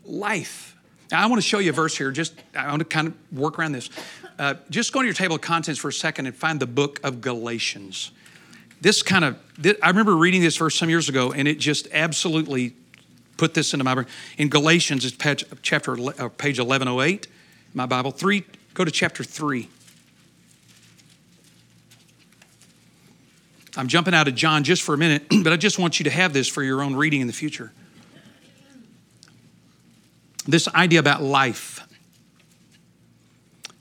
[0.05, 0.75] life.
[1.11, 2.11] Now, I want to show you a verse here.
[2.11, 3.89] Just I want to kind of work around this.
[4.37, 6.99] Uh, just go to your table of contents for a second and find the book
[7.03, 8.11] of Galatians.
[8.81, 9.37] This kind of,
[9.81, 12.75] I remember reading this verse some years ago, and it just absolutely
[13.37, 14.07] put this into my brain.
[14.37, 17.27] In Galatians, it's page, chapter uh, page 1108,
[17.73, 18.11] my Bible.
[18.11, 19.69] Three, go to chapter three.
[23.77, 26.09] I'm jumping out of John just for a minute, but I just want you to
[26.09, 27.71] have this for your own reading in the future.
[30.47, 31.87] This idea about life.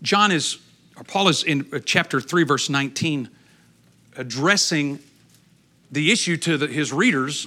[0.03, 0.59] John is,
[0.97, 3.31] or Paul is in uh, chapter 3, verse 19,
[4.17, 4.99] addressing
[5.91, 7.47] the issue to the, his readers.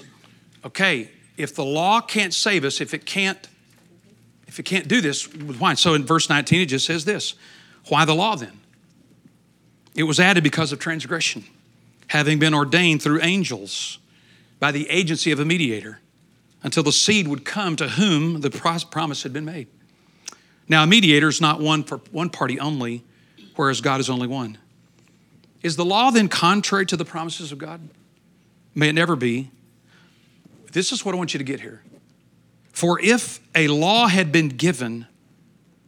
[0.66, 3.48] Okay, if the law can't save us, if it can't,
[4.48, 5.76] if it can't do this, why?
[5.76, 7.36] So in verse 19, it just says this
[7.90, 8.60] Why the law then?
[9.96, 11.44] It was added because of transgression
[12.10, 14.00] having been ordained through angels
[14.60, 16.00] by the agency of a mediator
[16.64, 18.50] until the seed would come to whom the
[18.92, 19.68] promise had been made.
[20.68, 23.04] Now, a mediator is not one for one party only,
[23.56, 24.58] whereas God is only one.
[25.64, 27.82] Is the law then contrary to the promises of God?
[28.76, 29.52] May it never be.
[30.72, 31.82] This is what I want you to get here.
[32.72, 35.08] For if a law had been given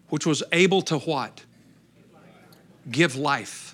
[0.10, 1.46] which was able to what?
[2.90, 3.71] Give life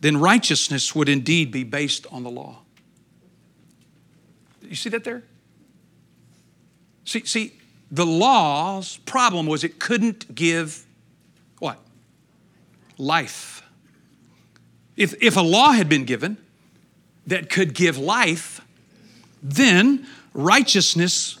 [0.00, 2.58] then righteousness would indeed be based on the law.
[4.62, 5.24] You see that there?
[7.04, 7.52] See, see,
[7.90, 10.84] the law's problem was it couldn't give
[11.58, 11.78] what?
[12.98, 13.62] Life.
[14.96, 16.36] If, if a law had been given
[17.26, 18.60] that could give life,
[19.42, 21.38] then righteousness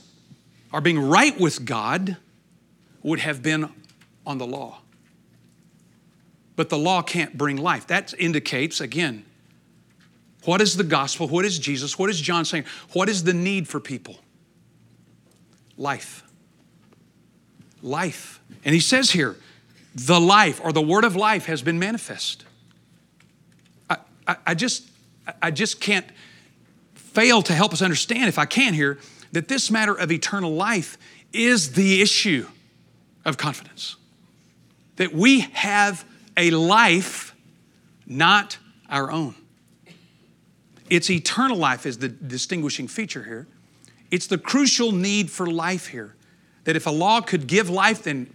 [0.72, 2.16] or being right with God
[3.02, 3.70] would have been
[4.26, 4.80] on the law.
[6.58, 7.86] But the law can't bring life.
[7.86, 9.24] That indicates, again,
[10.42, 11.28] what is the gospel?
[11.28, 11.96] What is Jesus?
[11.96, 12.64] What is John saying?
[12.94, 14.16] What is the need for people?
[15.76, 16.24] Life.
[17.80, 18.40] Life.
[18.64, 19.36] And he says here,
[19.94, 22.44] the life or the word of life has been manifest.
[23.88, 24.90] I, I, I just
[25.40, 26.06] I just can't
[26.96, 28.98] fail to help us understand, if I can here,
[29.30, 30.98] that this matter of eternal life
[31.32, 32.48] is the issue
[33.24, 33.94] of confidence.
[34.96, 36.04] That we have
[36.38, 37.34] a life
[38.06, 38.56] not
[38.88, 39.34] our own.
[40.88, 43.46] It's eternal life is the distinguishing feature here.
[44.10, 46.14] It's the crucial need for life here.
[46.64, 48.32] That if a law could give life, then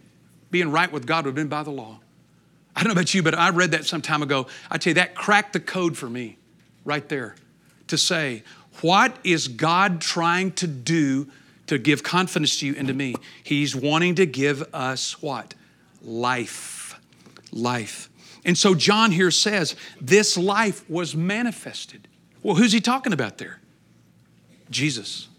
[0.51, 1.99] being right with God would have been by the law.
[2.75, 4.47] I don't know about you, but I read that some time ago.
[4.69, 6.37] I tell you, that cracked the code for me
[6.85, 7.35] right there
[7.87, 8.43] to say,
[8.81, 11.27] what is God trying to do
[11.67, 13.15] to give confidence to you and to me?
[13.43, 15.55] He's wanting to give us what?
[16.03, 16.82] Life.
[17.53, 18.09] Life.
[18.43, 22.07] And so John here says, this life was manifested.
[22.41, 23.61] Well, who's he talking about there?
[24.69, 25.29] Jesus.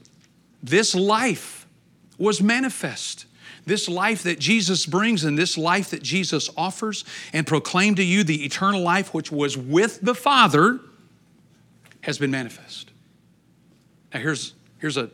[0.63, 1.67] This life
[2.17, 3.27] was manifest.
[3.67, 8.25] This life that Jesus brings and this life that Jesus offers and proclaim to you
[8.25, 10.81] the eternal life which was with the Father
[12.03, 12.91] has been manifest.
[14.13, 15.11] Now, here's, here's a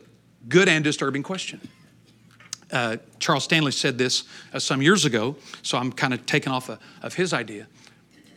[0.47, 1.61] good and disturbing question.
[2.71, 6.69] Uh, Charles Stanley said this uh, some years ago, so I'm kind of taking off
[6.69, 7.67] a, of his idea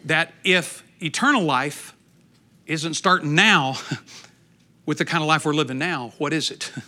[0.05, 1.95] that if eternal life
[2.67, 3.77] isn't starting now
[4.87, 6.73] with the kind of life we're living now, what is it?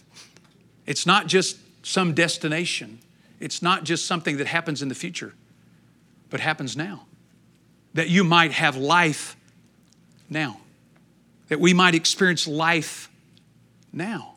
[0.87, 3.01] It's not just some destination,
[3.41, 5.35] it's not just something that happens in the future,
[6.31, 7.07] but happens now.
[7.95, 9.37] That you might have life
[10.31, 10.61] now,
[11.49, 13.11] that we might experience life
[13.93, 14.37] now.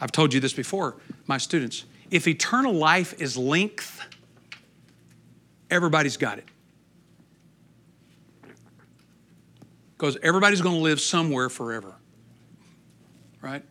[0.00, 1.84] I've told you this before, my students.
[2.10, 4.00] If eternal life is length,
[5.70, 6.44] everybody's got it.
[9.96, 11.94] Because everybody's going to live somewhere forever.
[13.40, 13.62] Right?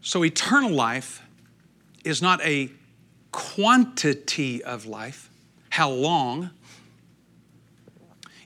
[0.00, 1.22] So, eternal life
[2.04, 2.70] is not a
[3.32, 5.30] quantity of life,
[5.68, 6.50] how long.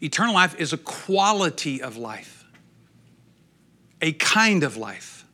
[0.03, 2.47] Eternal life is a quality of life,
[4.01, 5.27] a kind of life,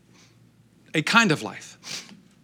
[0.92, 1.75] a kind of life.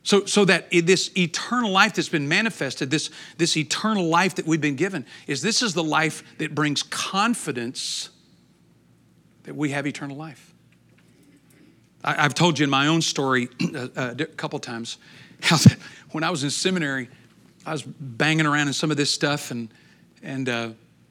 [0.05, 4.61] So, so that this eternal life that's been manifested, this, this eternal life that we've
[4.61, 8.11] been given, is this is the life that brings confidence
[9.45, 10.53] that we have eternal life.
[12.03, 14.99] I, have told you in my own story a, a couple times
[15.41, 15.79] how that
[16.11, 17.09] when I was in seminary,
[17.65, 19.69] I was banging around in some of this stuff and,
[20.23, 20.71] and uh,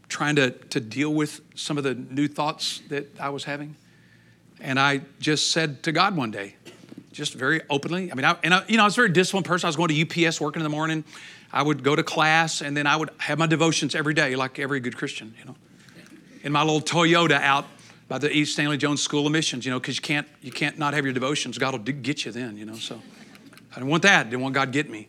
[0.09, 3.75] trying to, to deal with some of the new thoughts that I was having.
[4.59, 6.55] And I just said to God one day,
[7.11, 9.45] just very openly, I mean, I, and I, you know, I was a very disciplined
[9.45, 9.67] person.
[9.67, 11.03] I was going to UPS working in the morning.
[11.51, 14.59] I would go to class and then I would have my devotions every day, like
[14.59, 15.55] every good Christian, you know.
[16.43, 17.65] In my little Toyota out
[18.07, 20.77] by the East Stanley Jones School of Missions, you know, because you can't, you can't
[20.79, 21.57] not have your devotions.
[21.57, 22.99] God will get you then, you know, so.
[23.71, 24.27] I didn't want that.
[24.27, 25.07] I didn't want God get me.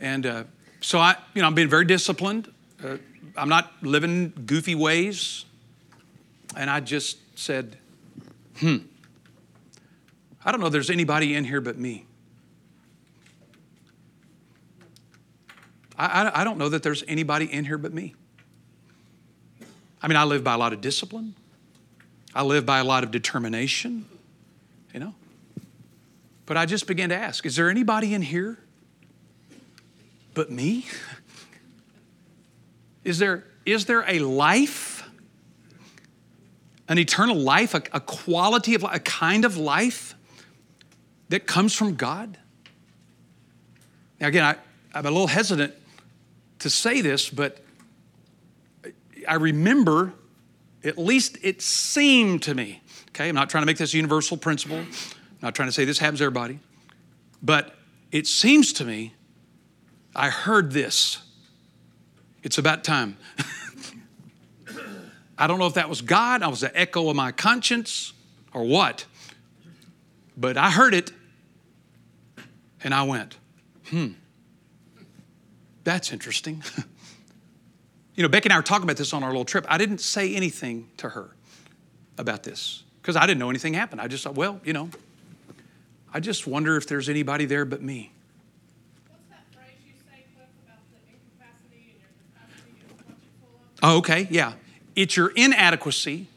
[0.00, 0.44] And uh,
[0.80, 2.52] so I, you know, I'm being very disciplined.
[2.82, 2.96] Uh,
[3.36, 5.44] I'm not living goofy ways.
[6.56, 7.76] And I just said,
[8.58, 8.76] hmm,
[10.44, 12.06] I don't know there's anybody in here but me.
[15.96, 18.14] I, I, I don't know that there's anybody in here but me.
[20.02, 21.34] I mean, I live by a lot of discipline.
[22.34, 24.06] I live by a lot of determination,
[24.92, 25.14] you know.
[26.46, 28.58] But I just began to ask is there anybody in here
[30.34, 30.86] but me?
[33.04, 35.06] Is there, is there a life,
[36.88, 40.13] an eternal life, a, a quality of life, a kind of life
[41.34, 42.38] that comes from God?
[44.20, 44.54] Now, again, I,
[44.96, 45.74] I'm a little hesitant
[46.60, 47.58] to say this, but
[49.26, 50.12] I remember,
[50.84, 54.36] at least it seemed to me, okay, I'm not trying to make this a universal
[54.36, 54.84] principle,
[55.42, 56.60] not trying to say this happens to everybody,
[57.42, 57.74] but
[58.12, 59.14] it seems to me
[60.14, 61.20] I heard this.
[62.44, 63.16] It's about time.
[65.36, 68.12] I don't know if that was God, I was an echo of my conscience,
[68.52, 69.04] or what,
[70.36, 71.10] but I heard it
[72.84, 73.36] and I went,
[73.86, 74.12] hmm,
[75.82, 76.62] that's interesting.
[78.14, 79.66] You know, Becky and I were talking about this on our little trip.
[79.68, 81.30] I didn't say anything to her
[82.16, 84.00] about this because I didn't know anything happened.
[84.00, 84.88] I just thought, well, you know,
[86.12, 88.12] I just wonder if there's anybody there but me.
[89.08, 93.16] What's that phrase you say, Cliff, about the incapacity and your capacity and what you're
[93.40, 93.94] full of?
[93.94, 94.52] Oh, okay, yeah.
[94.94, 96.28] It's your inadequacy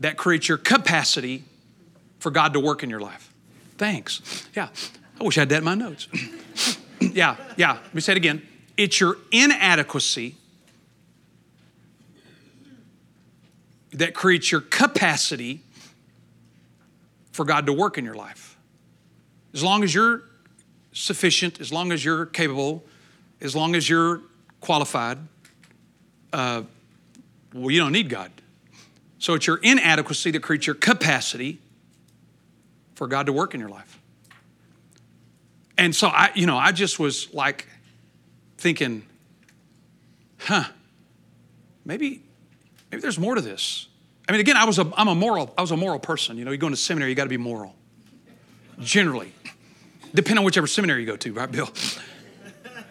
[0.00, 1.44] that creates your capacity
[2.18, 3.32] for God to work in your life.
[3.78, 4.48] Thanks.
[4.56, 4.68] Yeah,
[5.22, 6.08] I wish I had that in my notes.
[7.00, 7.74] yeah, yeah.
[7.74, 8.42] Let me say it again.
[8.76, 10.34] It's your inadequacy
[13.92, 15.60] that creates your capacity
[17.30, 18.58] for God to work in your life.
[19.54, 20.24] As long as you're
[20.92, 22.82] sufficient, as long as you're capable,
[23.40, 24.22] as long as you're
[24.60, 25.18] qualified,
[26.32, 26.62] uh,
[27.54, 28.32] well, you don't need God.
[29.20, 31.60] So it's your inadequacy that creates your capacity
[32.96, 34.01] for God to work in your life.
[35.82, 37.66] And so I, you know, I just was like
[38.56, 39.04] thinking,
[40.38, 40.62] huh,
[41.84, 42.22] maybe,
[42.88, 43.88] maybe there's more to this.
[44.28, 46.38] I mean, again, I was a, I'm a moral, I was a moral person.
[46.38, 47.74] You know, you go into seminary, you got to be moral.
[48.78, 49.32] Generally,
[50.14, 51.68] depending on whichever seminary you go to, right, Bill?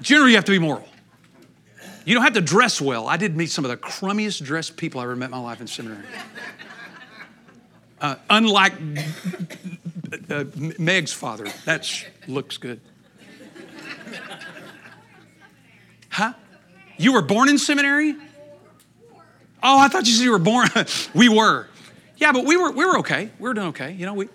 [0.01, 0.85] Generally, you have to be moral.
[2.03, 3.07] You don't have to dress well.
[3.07, 5.61] I did meet some of the crummiest dressed people I ever met in my life
[5.61, 6.03] in seminary.
[8.01, 8.73] Uh, unlike
[10.29, 10.45] uh,
[10.77, 11.87] Meg's father, that
[12.27, 12.81] looks good.
[16.09, 16.33] Huh?
[16.97, 18.15] You were born in seminary?
[19.63, 20.67] Oh, I thought you said you were born.
[21.13, 21.67] we were.
[22.17, 23.31] Yeah, but we were we were okay.
[23.39, 23.93] We were doing okay.
[23.93, 24.29] You know, we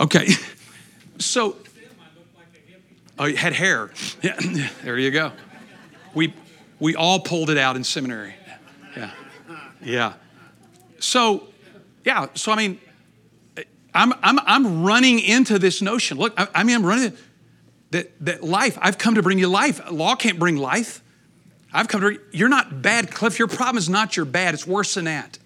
[0.00, 0.28] Okay.
[1.18, 1.56] So
[3.18, 3.90] Oh, you had hair.
[4.22, 4.38] Yeah,
[4.84, 5.32] there you go.
[6.14, 6.34] We
[6.78, 8.34] we all pulled it out in seminary.
[8.96, 9.10] Yeah.
[9.82, 10.12] Yeah.
[10.98, 11.48] So,
[12.04, 12.78] yeah, so I mean,
[13.96, 16.18] I'm, I'm, I'm running into this notion.
[16.18, 17.16] Look, I, I mean, I'm running
[17.90, 19.80] that, that life, I've come to bring you life.
[19.90, 21.02] Law can't bring life.
[21.72, 23.38] I've come to, you're not bad, Cliff.
[23.38, 25.38] Your problem is not your bad, it's worse than that.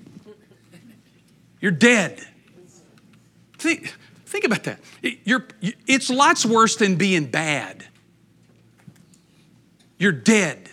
[1.61, 2.21] You're dead.
[3.59, 3.95] Think,
[4.27, 4.81] think about that.
[5.03, 5.47] You're,
[5.87, 7.87] it's lots worse than being bad.
[9.99, 10.71] You're dead.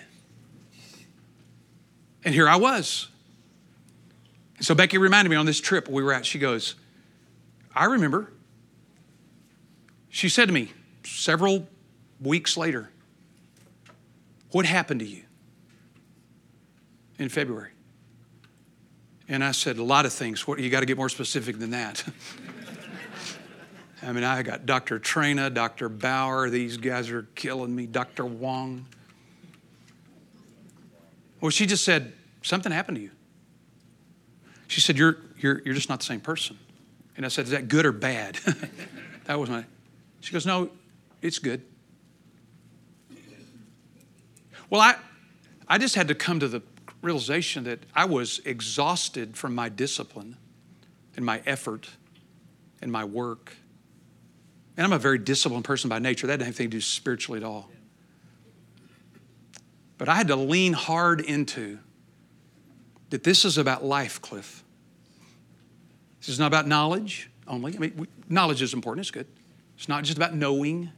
[2.23, 3.09] And here I was.
[4.61, 6.75] So Becky reminded me on this trip we were at, she goes,
[7.77, 8.31] I remember.
[10.09, 10.71] She said to me
[11.03, 11.67] several
[12.19, 12.89] weeks later,
[14.49, 15.21] What happened to you
[17.19, 17.69] in February?
[19.27, 20.47] And I said, A lot of things.
[20.47, 22.03] What, you got to get more specific than that.
[24.01, 24.99] I mean, I got Dr.
[24.99, 25.87] Traina, Dr.
[25.87, 28.25] Bauer, these guys are killing me, Dr.
[28.25, 28.87] Wong.
[31.41, 33.11] Well, she just said, Something happened to you.
[34.67, 36.57] She said, You're, you're, you're just not the same person.
[37.17, 38.35] And I said, Is that good or bad?
[39.25, 39.65] that was my.
[40.21, 40.69] She goes, No,
[41.21, 41.63] it's good.
[44.69, 44.95] Well, I,
[45.67, 46.61] I just had to come to the
[47.01, 50.37] realization that I was exhausted from my discipline
[51.15, 51.89] and my effort
[52.81, 53.55] and my work.
[54.75, 56.27] And I'm a very disciplined person by nature.
[56.27, 57.69] That didn't have anything to do spiritually at all.
[59.97, 61.79] But I had to lean hard into
[63.09, 64.63] that this is about life, Cliff.
[66.27, 67.73] This is not about knowledge only.
[67.73, 69.27] I mean, we, knowledge is important, it's good.
[69.77, 70.91] It's not just about knowing,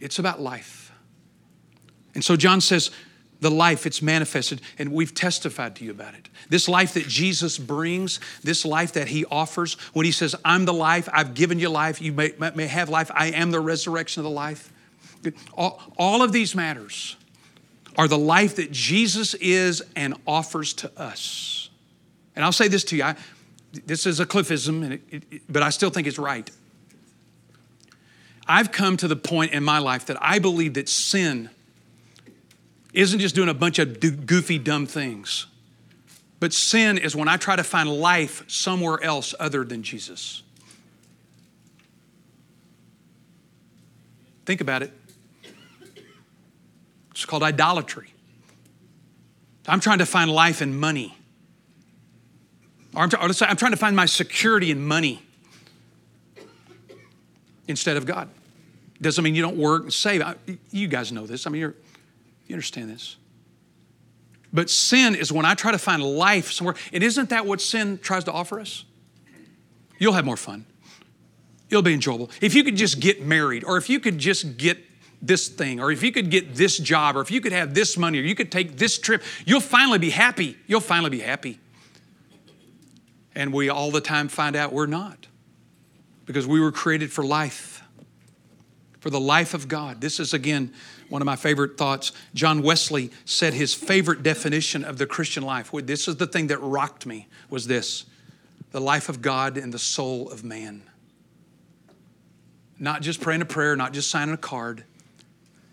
[0.00, 0.90] it's about life.
[2.14, 2.90] And so John says,
[3.40, 6.30] the life it's manifested, and we've testified to you about it.
[6.48, 10.72] This life that Jesus brings, this life that he offers, when he says, I'm the
[10.72, 14.24] life, I've given you life, you may, may have life, I am the resurrection of
[14.24, 14.72] the life.
[15.52, 17.16] All, all of these matters
[17.98, 21.65] are the life that Jesus is and offers to us.
[22.36, 23.16] And I'll say this to you I,
[23.84, 26.48] this is a cliffism, and it, it, but I still think it's right.
[28.46, 31.50] I've come to the point in my life that I believe that sin
[32.92, 35.46] isn't just doing a bunch of goofy, dumb things,
[36.38, 40.42] but sin is when I try to find life somewhere else other than Jesus.
[44.44, 44.92] Think about it.
[47.10, 48.12] It's called idolatry.
[49.66, 51.15] I'm trying to find life in money.
[52.96, 55.22] Or I'm, or I'm trying to find my security in money
[57.68, 58.30] instead of God.
[59.00, 60.22] Doesn't mean you don't work and save.
[60.70, 61.46] You guys know this.
[61.46, 61.74] I mean, you
[62.50, 63.16] understand this.
[64.50, 66.74] But sin is when I try to find life somewhere.
[66.90, 68.84] And isn't that what sin tries to offer us?
[69.98, 70.64] You'll have more fun.
[71.68, 72.30] It'll be enjoyable.
[72.40, 74.78] If you could just get married, or if you could just get
[75.20, 77.98] this thing, or if you could get this job, or if you could have this
[77.98, 80.56] money, or you could take this trip, you'll finally be happy.
[80.66, 81.58] You'll finally be happy.
[83.36, 85.26] And we all the time find out we're not
[86.24, 87.82] because we were created for life,
[88.98, 90.00] for the life of God.
[90.00, 90.72] This is, again,
[91.10, 92.12] one of my favorite thoughts.
[92.34, 96.58] John Wesley said his favorite definition of the Christian life, this is the thing that
[96.62, 98.06] rocked me, was this
[98.72, 100.82] the life of God and the soul of man.
[102.78, 104.84] Not just praying a prayer, not just signing a card.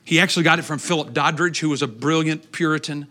[0.04, 3.08] He actually got it from Philip Doddridge, who was a brilliant Puritan.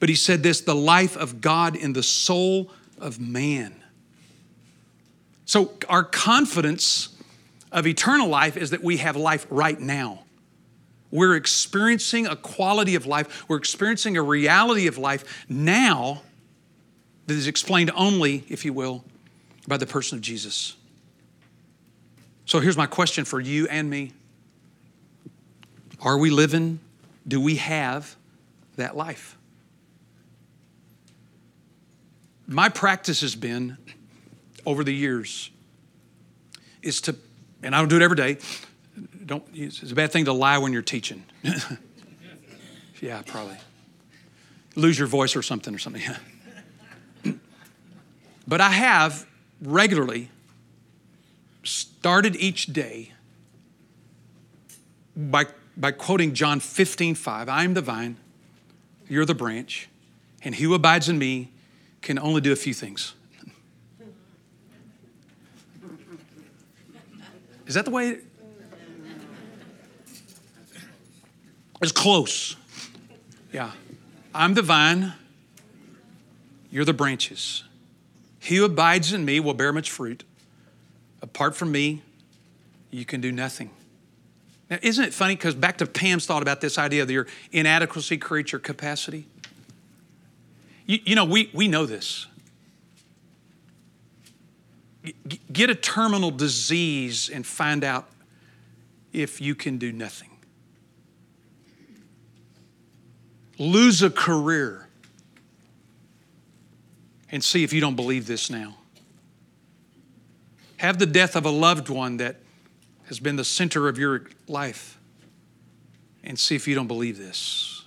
[0.00, 3.82] But he said this the life of God in the soul of man.
[5.46, 7.08] So, our confidence
[7.70, 10.24] of eternal life is that we have life right now.
[11.12, 16.22] We're experiencing a quality of life, we're experiencing a reality of life now
[17.26, 19.04] that is explained only, if you will,
[19.68, 20.76] by the person of Jesus.
[22.44, 24.12] So here's my question for you and me
[26.00, 26.80] Are we living?
[27.26, 28.16] Do we have
[28.76, 29.36] that life?
[32.48, 33.76] My practice has been
[34.66, 35.50] over the years
[36.82, 37.16] is to
[37.62, 38.38] and I don't do it every day.
[39.24, 41.24] Don't, it's a bad thing to lie when you're teaching.
[43.00, 43.56] yeah, probably.
[44.74, 46.02] Lose your voice or something or something.
[48.46, 49.26] but I have
[49.60, 50.30] regularly
[51.64, 53.12] started each day
[55.16, 55.46] by,
[55.76, 57.48] by quoting John 15, 5.
[57.48, 58.16] I am the vine,
[59.08, 59.88] you're the branch,
[60.42, 61.50] and he who abides in me
[62.00, 63.14] can only do a few things
[67.66, 68.18] Is that the way?
[71.82, 72.56] It's close.
[73.52, 73.72] Yeah.
[74.34, 75.14] I'm the vine,
[76.70, 77.64] you're the branches.
[78.38, 80.24] He who abides in me will bear much fruit.
[81.22, 82.02] Apart from me,
[82.90, 83.70] you can do nothing.
[84.68, 85.36] Now, isn't it funny?
[85.36, 89.26] Because back to Pam's thought about this idea of your inadequacy creates your capacity.
[90.86, 92.26] You, you know, we, we know this
[95.52, 98.08] get a terminal disease and find out
[99.12, 100.30] if you can do nothing.
[103.58, 104.88] Lose a career
[107.30, 108.76] and see if you don't believe this now.
[110.78, 112.36] Have the death of a loved one that
[113.06, 114.98] has been the center of your life
[116.22, 117.84] and see if you don't believe this.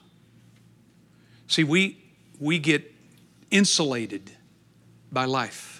[1.47, 2.03] See, we,
[2.39, 2.91] we get
[3.51, 4.31] insulated
[5.11, 5.78] by life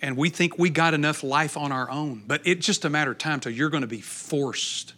[0.00, 2.22] and we think we got enough life on our own.
[2.26, 4.94] But it's just a matter of time till you're going to be forced.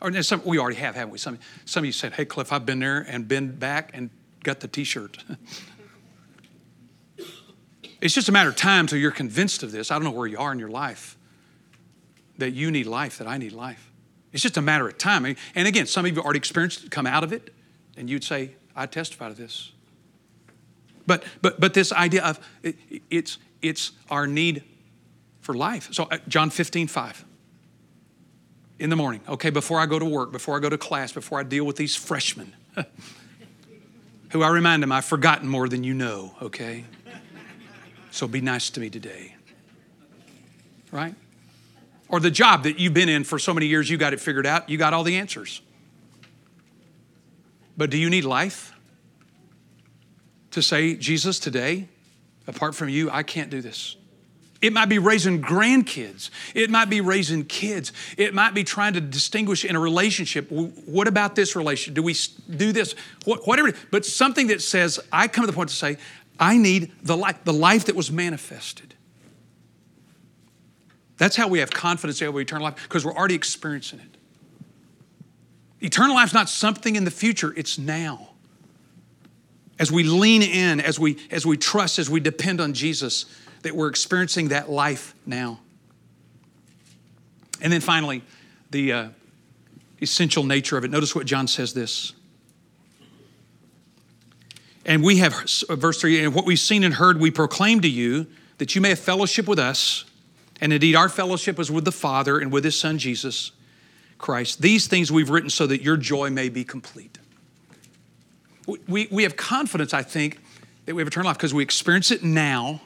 [0.00, 1.18] Or some, we already have, haven't we?
[1.18, 4.10] Some, some of you said, hey, Cliff, I've been there and been back and
[4.42, 5.24] got the t shirt.
[8.00, 9.90] it's just a matter of time till you're convinced of this.
[9.90, 11.16] I don't know where you are in your life,
[12.38, 13.90] that you need life, that I need life.
[14.32, 15.24] It's just a matter of time.
[15.54, 17.54] And again, some of you already experienced it, come out of it,
[17.96, 19.72] and you'd say, I testify to this.
[21.06, 22.76] But, but, but this idea of it,
[23.10, 23.38] it's,
[23.68, 24.62] it's our need
[25.40, 25.88] for life.
[25.92, 27.24] So, uh, John 15, 5.
[28.78, 31.40] In the morning, okay, before I go to work, before I go to class, before
[31.40, 32.52] I deal with these freshmen,
[34.30, 36.84] who I remind them I've forgotten more than you know, okay?
[38.10, 39.34] So be nice to me today.
[40.90, 41.14] Right?
[42.08, 44.46] Or the job that you've been in for so many years, you got it figured
[44.46, 45.62] out, you got all the answers.
[47.76, 48.72] But do you need life?
[50.52, 51.88] To say, Jesus, today,
[52.46, 53.96] Apart from you, I can't do this.
[54.62, 56.30] It might be raising grandkids.
[56.54, 57.92] It might be raising kids.
[58.16, 60.50] It might be trying to distinguish in a relationship.
[60.50, 61.94] What about this relationship?
[61.94, 62.14] Do we
[62.56, 62.94] do this?
[63.24, 63.74] Whatever.
[63.90, 65.98] But something that says, I come to the point to say,
[66.40, 68.94] I need the life, the life that was manifested.
[71.18, 74.16] That's how we have confidence over eternal life, because we're already experiencing it.
[75.80, 78.30] Eternal life is not something in the future, it's now
[79.78, 83.26] as we lean in, as we, as we trust, as we depend on Jesus,
[83.62, 85.60] that we're experiencing that life now.
[87.60, 88.22] And then finally,
[88.70, 89.08] the uh,
[90.00, 90.90] essential nature of it.
[90.90, 92.12] Notice what John says this.
[94.84, 95.34] And we have,
[95.68, 98.26] verse 3, and what we've seen and heard, we proclaim to you
[98.58, 100.04] that you may have fellowship with us.
[100.60, 103.50] And indeed, our fellowship is with the Father and with His Son, Jesus
[104.16, 104.62] Christ.
[104.62, 107.18] These things we've written so that your joy may be complete
[108.66, 110.40] we, we have confidence, I think,
[110.86, 112.80] that we have eternal life because we experience it now,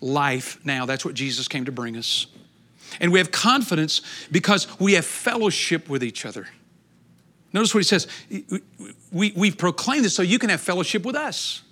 [0.00, 0.86] life now.
[0.86, 2.26] That's what Jesus came to bring us.
[3.00, 6.48] And we have confidence because we have fellowship with each other.
[7.52, 8.06] Notice what he says.
[9.10, 11.62] We, we've proclaimed this so you can have fellowship with us.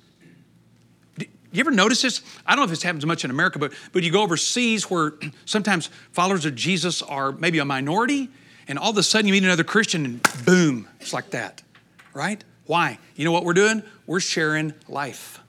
[1.19, 2.21] You ever notice this?
[2.45, 5.15] I don't know if this happens much in America, but, but you go overseas where
[5.45, 8.29] sometimes followers of Jesus are maybe a minority,
[8.67, 11.63] and all of a sudden you meet another Christian and boom, it's like that,
[12.13, 12.43] right?
[12.67, 12.99] Why?
[13.17, 13.83] You know what we're doing?
[14.07, 15.41] We're sharing life.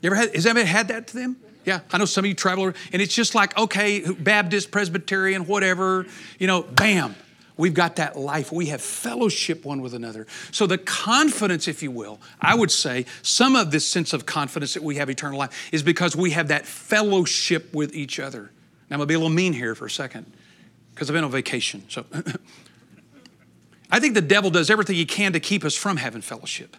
[0.00, 1.36] You ever had, has anybody had that to them?
[1.64, 6.06] Yeah, I know some of you travel, and it's just like, okay, Baptist, Presbyterian, whatever,
[6.38, 7.14] you know, bam.
[7.58, 8.52] We've got that life.
[8.52, 10.28] We have fellowship one with another.
[10.52, 14.74] So, the confidence, if you will, I would say some of this sense of confidence
[14.74, 18.52] that we have eternal life is because we have that fellowship with each other.
[18.88, 20.32] Now, I'm to be a little mean here for a second
[20.94, 21.82] because I've been on vacation.
[21.88, 22.06] So,
[23.90, 26.76] I think the devil does everything he can to keep us from having fellowship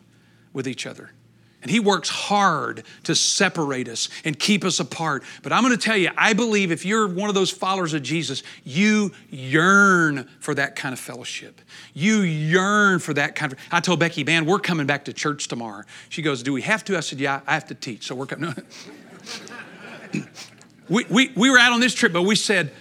[0.54, 1.12] with each other.
[1.62, 5.24] And he works hard to separate us and keep us apart.
[5.44, 8.02] But I'm going to tell you, I believe if you're one of those followers of
[8.02, 11.60] Jesus, you yearn for that kind of fellowship.
[11.94, 13.60] You yearn for that kind of.
[13.72, 15.84] I told Becky, man, we're coming back to church tomorrow.
[16.08, 16.96] She goes, Do we have to?
[16.96, 18.08] I said, Yeah, I have to teach.
[18.08, 18.56] So we're coming.
[20.90, 22.72] we, we, we were out on this trip, but we said,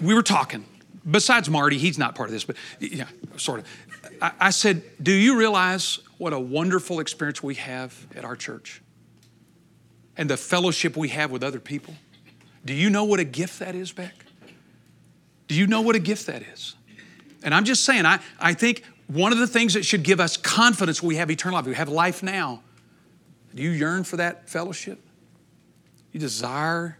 [0.00, 0.64] we were talking.
[1.10, 3.06] Besides Marty, he's not part of this, but yeah,
[3.36, 3.66] sort of.
[4.20, 8.82] I, I said, Do you realize what a wonderful experience we have at our church
[10.18, 11.94] and the fellowship we have with other people.
[12.64, 14.12] Do you know what a gift that is, Beck?
[15.46, 16.74] Do you know what a gift that is?
[17.42, 20.36] And I'm just saying, I, I think one of the things that should give us
[20.36, 22.62] confidence we have eternal life, we have life now.
[23.54, 25.00] Do you yearn for that fellowship?
[26.12, 26.98] You desire?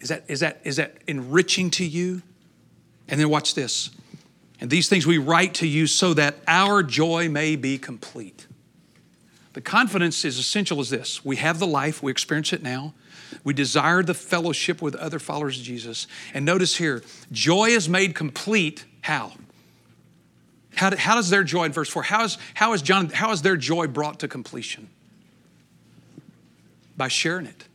[0.00, 2.22] Is that, is that, is that enriching to you?
[3.10, 3.90] And then watch this.
[4.60, 8.46] And these things we write to you so that our joy may be complete.
[9.52, 12.94] The confidence is essential as this we have the life, we experience it now.
[13.44, 16.08] We desire the fellowship with other followers of Jesus.
[16.34, 18.84] And notice here, joy is made complete.
[19.02, 19.32] How?
[20.74, 22.02] How, how does their joy in verse 4?
[22.02, 24.88] How is, how is John, how is their joy brought to completion?
[26.96, 27.66] By sharing it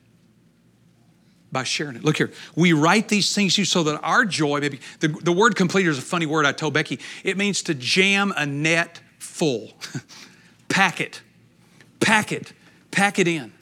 [1.55, 2.03] by sharing it.
[2.03, 2.33] Look here.
[2.53, 5.89] We write these things to you so that our joy, maybe the, the word completer
[5.89, 6.99] is a funny word I told Becky.
[7.23, 9.71] It means to jam a net full.
[10.67, 11.21] pack it.
[12.01, 12.51] Pack it.
[12.91, 13.53] Pack it in.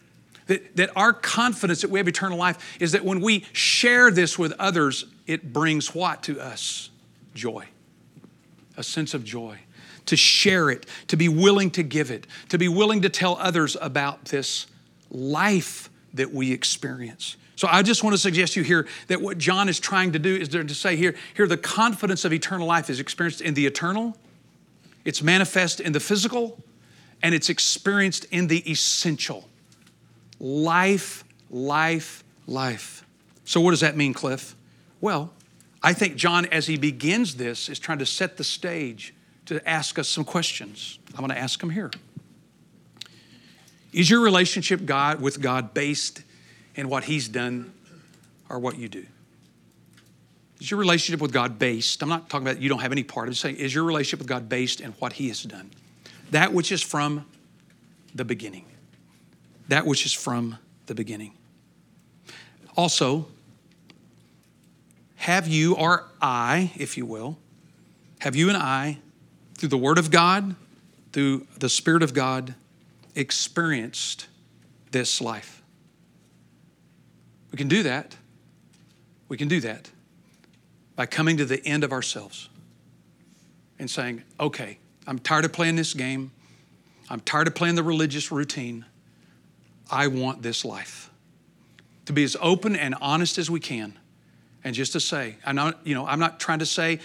[0.47, 4.39] That, that our confidence that we have eternal life is that when we share this
[4.39, 6.89] with others, it brings what to us?
[7.35, 7.67] Joy.
[8.75, 9.59] A sense of joy.
[10.07, 13.77] To share it, to be willing to give it, to be willing to tell others
[13.79, 14.65] about this
[15.11, 17.37] life that we experience.
[17.63, 20.19] So I just want to suggest to you here that what John is trying to
[20.19, 23.65] do is to say here, here the confidence of eternal life is experienced in the
[23.65, 24.17] eternal,
[25.05, 26.61] it's manifest in the physical,
[27.21, 29.47] and it's experienced in the essential.
[30.41, 33.05] Life, life, life.
[33.45, 34.57] So what does that mean, Cliff?
[34.99, 35.31] Well,
[35.81, 39.13] I think John, as he begins this, is trying to set the stage
[39.45, 40.99] to ask us some questions.
[41.13, 41.91] I'm going to ask them here.
[43.93, 46.23] Is your relationship God with God based
[46.75, 47.73] in what He's done
[48.49, 49.05] or what you do?
[50.59, 52.01] Is your relationship with God based?
[52.01, 53.27] I'm not talking about you don't have any part.
[53.27, 55.71] I'm saying, is your relationship with God based in what He has done?
[56.31, 57.25] That which is from
[58.15, 58.65] the beginning.
[59.67, 61.33] That which is from the beginning.
[62.75, 63.27] Also,
[65.17, 67.37] have you or I, if you will,
[68.19, 68.99] have you and I,
[69.55, 70.55] through the Word of God,
[71.11, 72.55] through the Spirit of God,
[73.15, 74.27] experienced
[74.91, 75.62] this life?
[77.53, 78.17] We can do that.
[79.29, 79.91] We can do that
[80.95, 82.49] by coming to the end of ourselves
[83.77, 86.31] and saying, okay, I'm tired of playing this game.
[87.11, 88.85] I'm tired of playing the religious routine.
[89.89, 91.11] I want this life.
[92.07, 93.99] To be as open and honest as we can.
[94.63, 96.99] And just to say, I'm not, you know, I'm not trying to say,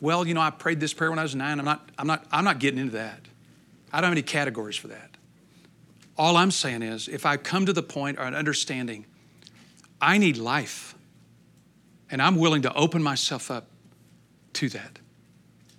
[0.00, 1.60] well, you know, I prayed this prayer when I was nine.
[1.60, 3.20] I'm not, I'm not, I'm not getting into that.
[3.92, 5.10] I don't have any categories for that.
[6.18, 9.06] All I'm saying is, if I come to the point or an understanding
[10.02, 10.96] I need life.
[12.10, 13.68] And I'm willing to open myself up
[14.54, 14.98] to that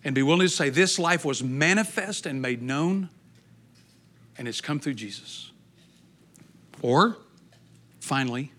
[0.03, 3.09] and be willing to say, This life was manifest and made known,
[4.37, 5.51] and it's come through Jesus.
[6.81, 7.17] Or,
[7.99, 8.51] finally,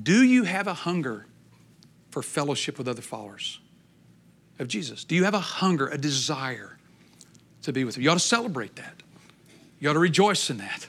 [0.00, 1.26] do you have a hunger
[2.10, 3.60] for fellowship with other followers
[4.58, 5.04] of Jesus?
[5.04, 6.78] Do you have a hunger, a desire
[7.62, 8.04] to be with them?
[8.04, 9.02] You ought to celebrate that.
[9.80, 10.86] You ought to rejoice in that.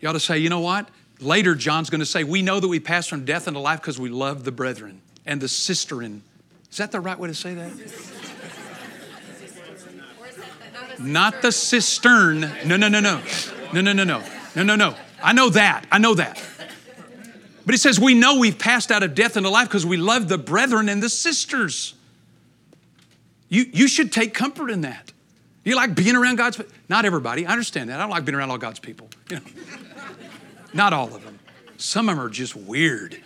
[0.00, 0.88] You ought to say, you know what?
[1.22, 3.98] Later, John's going to say, We know that we pass from death into life because
[3.98, 6.20] we love the brethren and the sisterin.
[6.70, 7.72] Is that the right way to say that?
[10.98, 12.40] Not the cistern.
[12.64, 13.20] No, no, no, no.
[13.72, 14.22] No, no, no, no.
[14.54, 14.94] No, no, no.
[15.22, 15.86] I know that.
[15.90, 16.42] I know that.
[17.64, 20.28] But he says, We know we've passed out of death into life because we love
[20.28, 21.94] the brethren and the sisters.
[23.48, 25.12] You, you should take comfort in that.
[25.64, 26.60] You like being around God's?
[26.88, 27.46] Not everybody.
[27.46, 28.00] I understand that.
[28.00, 29.08] I don't like being around all God's people.
[29.30, 29.42] You know.
[30.72, 31.38] Not all of them.
[31.76, 33.20] Some of them are just weird.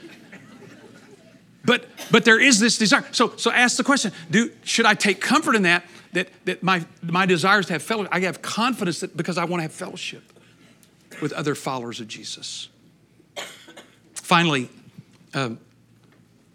[1.64, 3.04] But but there is this desire.
[3.12, 5.84] So so ask the question: Do should I take comfort in that?
[6.12, 8.14] That that my my desires to have fellowship.
[8.14, 10.32] I have confidence that because I want to have fellowship
[11.20, 12.68] with other followers of Jesus.
[14.14, 14.70] Finally,
[15.34, 15.58] um,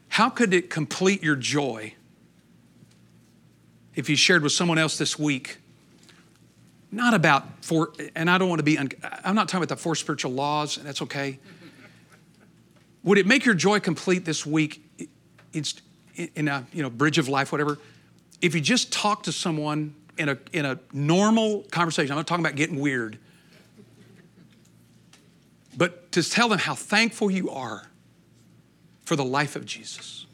[0.08, 1.94] how could it complete your joy
[3.96, 5.60] if you shared with someone else this week,
[6.92, 8.90] not about for, and I don't want to be, un,
[9.24, 11.40] I'm not talking about the four spiritual laws, and that's okay.
[13.04, 14.84] Would it make your joy complete this week?
[15.54, 15.76] It's
[16.36, 17.78] in a you know bridge of life, whatever.
[18.42, 22.46] If you just talk to someone in a in a normal conversation, I'm not talking
[22.46, 23.18] about getting weird,
[25.78, 27.88] but to tell them how thankful you are
[29.06, 30.26] for the life of Jesus.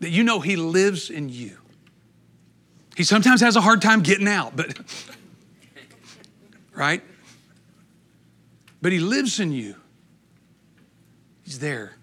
[0.00, 1.58] That you know He lives in you.
[3.00, 4.78] He sometimes has a hard time getting out, but,
[6.74, 7.02] right?
[8.82, 9.74] But He lives in you.
[11.42, 11.96] He's there.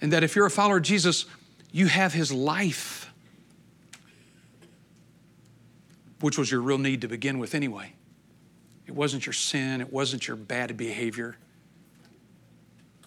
[0.00, 1.26] And that if you're a follower of Jesus,
[1.72, 3.12] you have His life,
[6.20, 7.92] which was your real need to begin with anyway.
[8.86, 11.36] It wasn't your sin, it wasn't your bad behavior.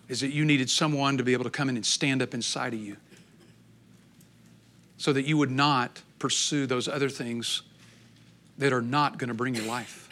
[0.09, 2.73] Is that you needed someone to be able to come in and stand up inside
[2.73, 2.97] of you
[4.97, 7.61] so that you would not pursue those other things
[8.57, 10.09] that are not going to bring you life.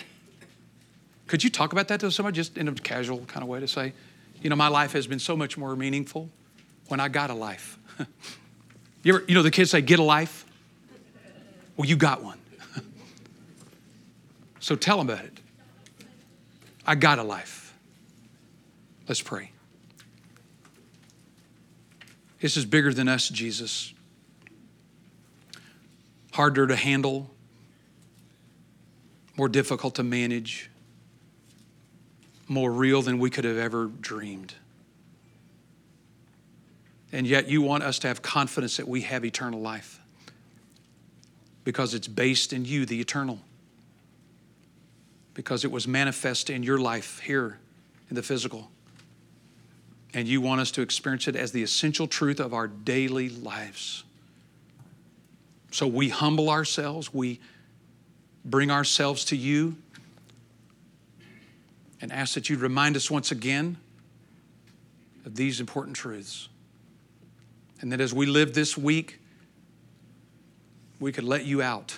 [1.28, 3.68] Could you talk about that to somebody just in a casual kind of way to
[3.68, 3.94] say,
[4.42, 6.30] you know, my life has been so much more meaningful
[6.88, 7.80] when I got a life.
[9.04, 10.46] you ever, you know, the kids say, get a life?
[11.76, 12.38] Well, you got one.
[14.60, 15.40] so tell them about it.
[16.86, 17.74] I got a life.
[19.08, 19.52] Let's pray.
[22.40, 23.95] This is bigger than us, Jesus
[26.36, 27.30] harder to handle,
[29.38, 30.70] more difficult to manage,
[32.50, 34.54] more real than we could have ever dreamed.
[37.14, 40.02] And yet, you want us to have confidence that we have eternal life
[41.64, 43.40] because it's based in you, the eternal,
[45.34, 47.60] because it was manifest in your life here
[48.10, 48.70] in the physical.
[50.14, 54.04] And you want us to experience it as the essential truth of our daily lives.
[55.76, 57.42] So we humble ourselves, we
[58.46, 59.76] bring ourselves to you,
[62.00, 63.76] and ask that you'd remind us once again
[65.26, 66.48] of these important truths.
[67.82, 69.20] And that as we live this week,
[71.02, 71.98] we could let you out,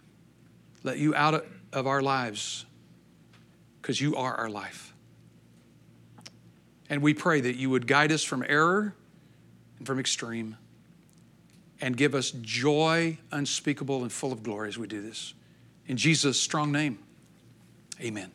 [0.82, 2.66] let you out of our lives,
[3.80, 4.92] because you are our life.
[6.90, 8.92] And we pray that you would guide us from error
[9.78, 10.58] and from extreme
[11.80, 15.34] and give us joy unspeakable and full of glory as we do this.
[15.86, 16.98] In Jesus' strong name,
[18.00, 18.30] amen.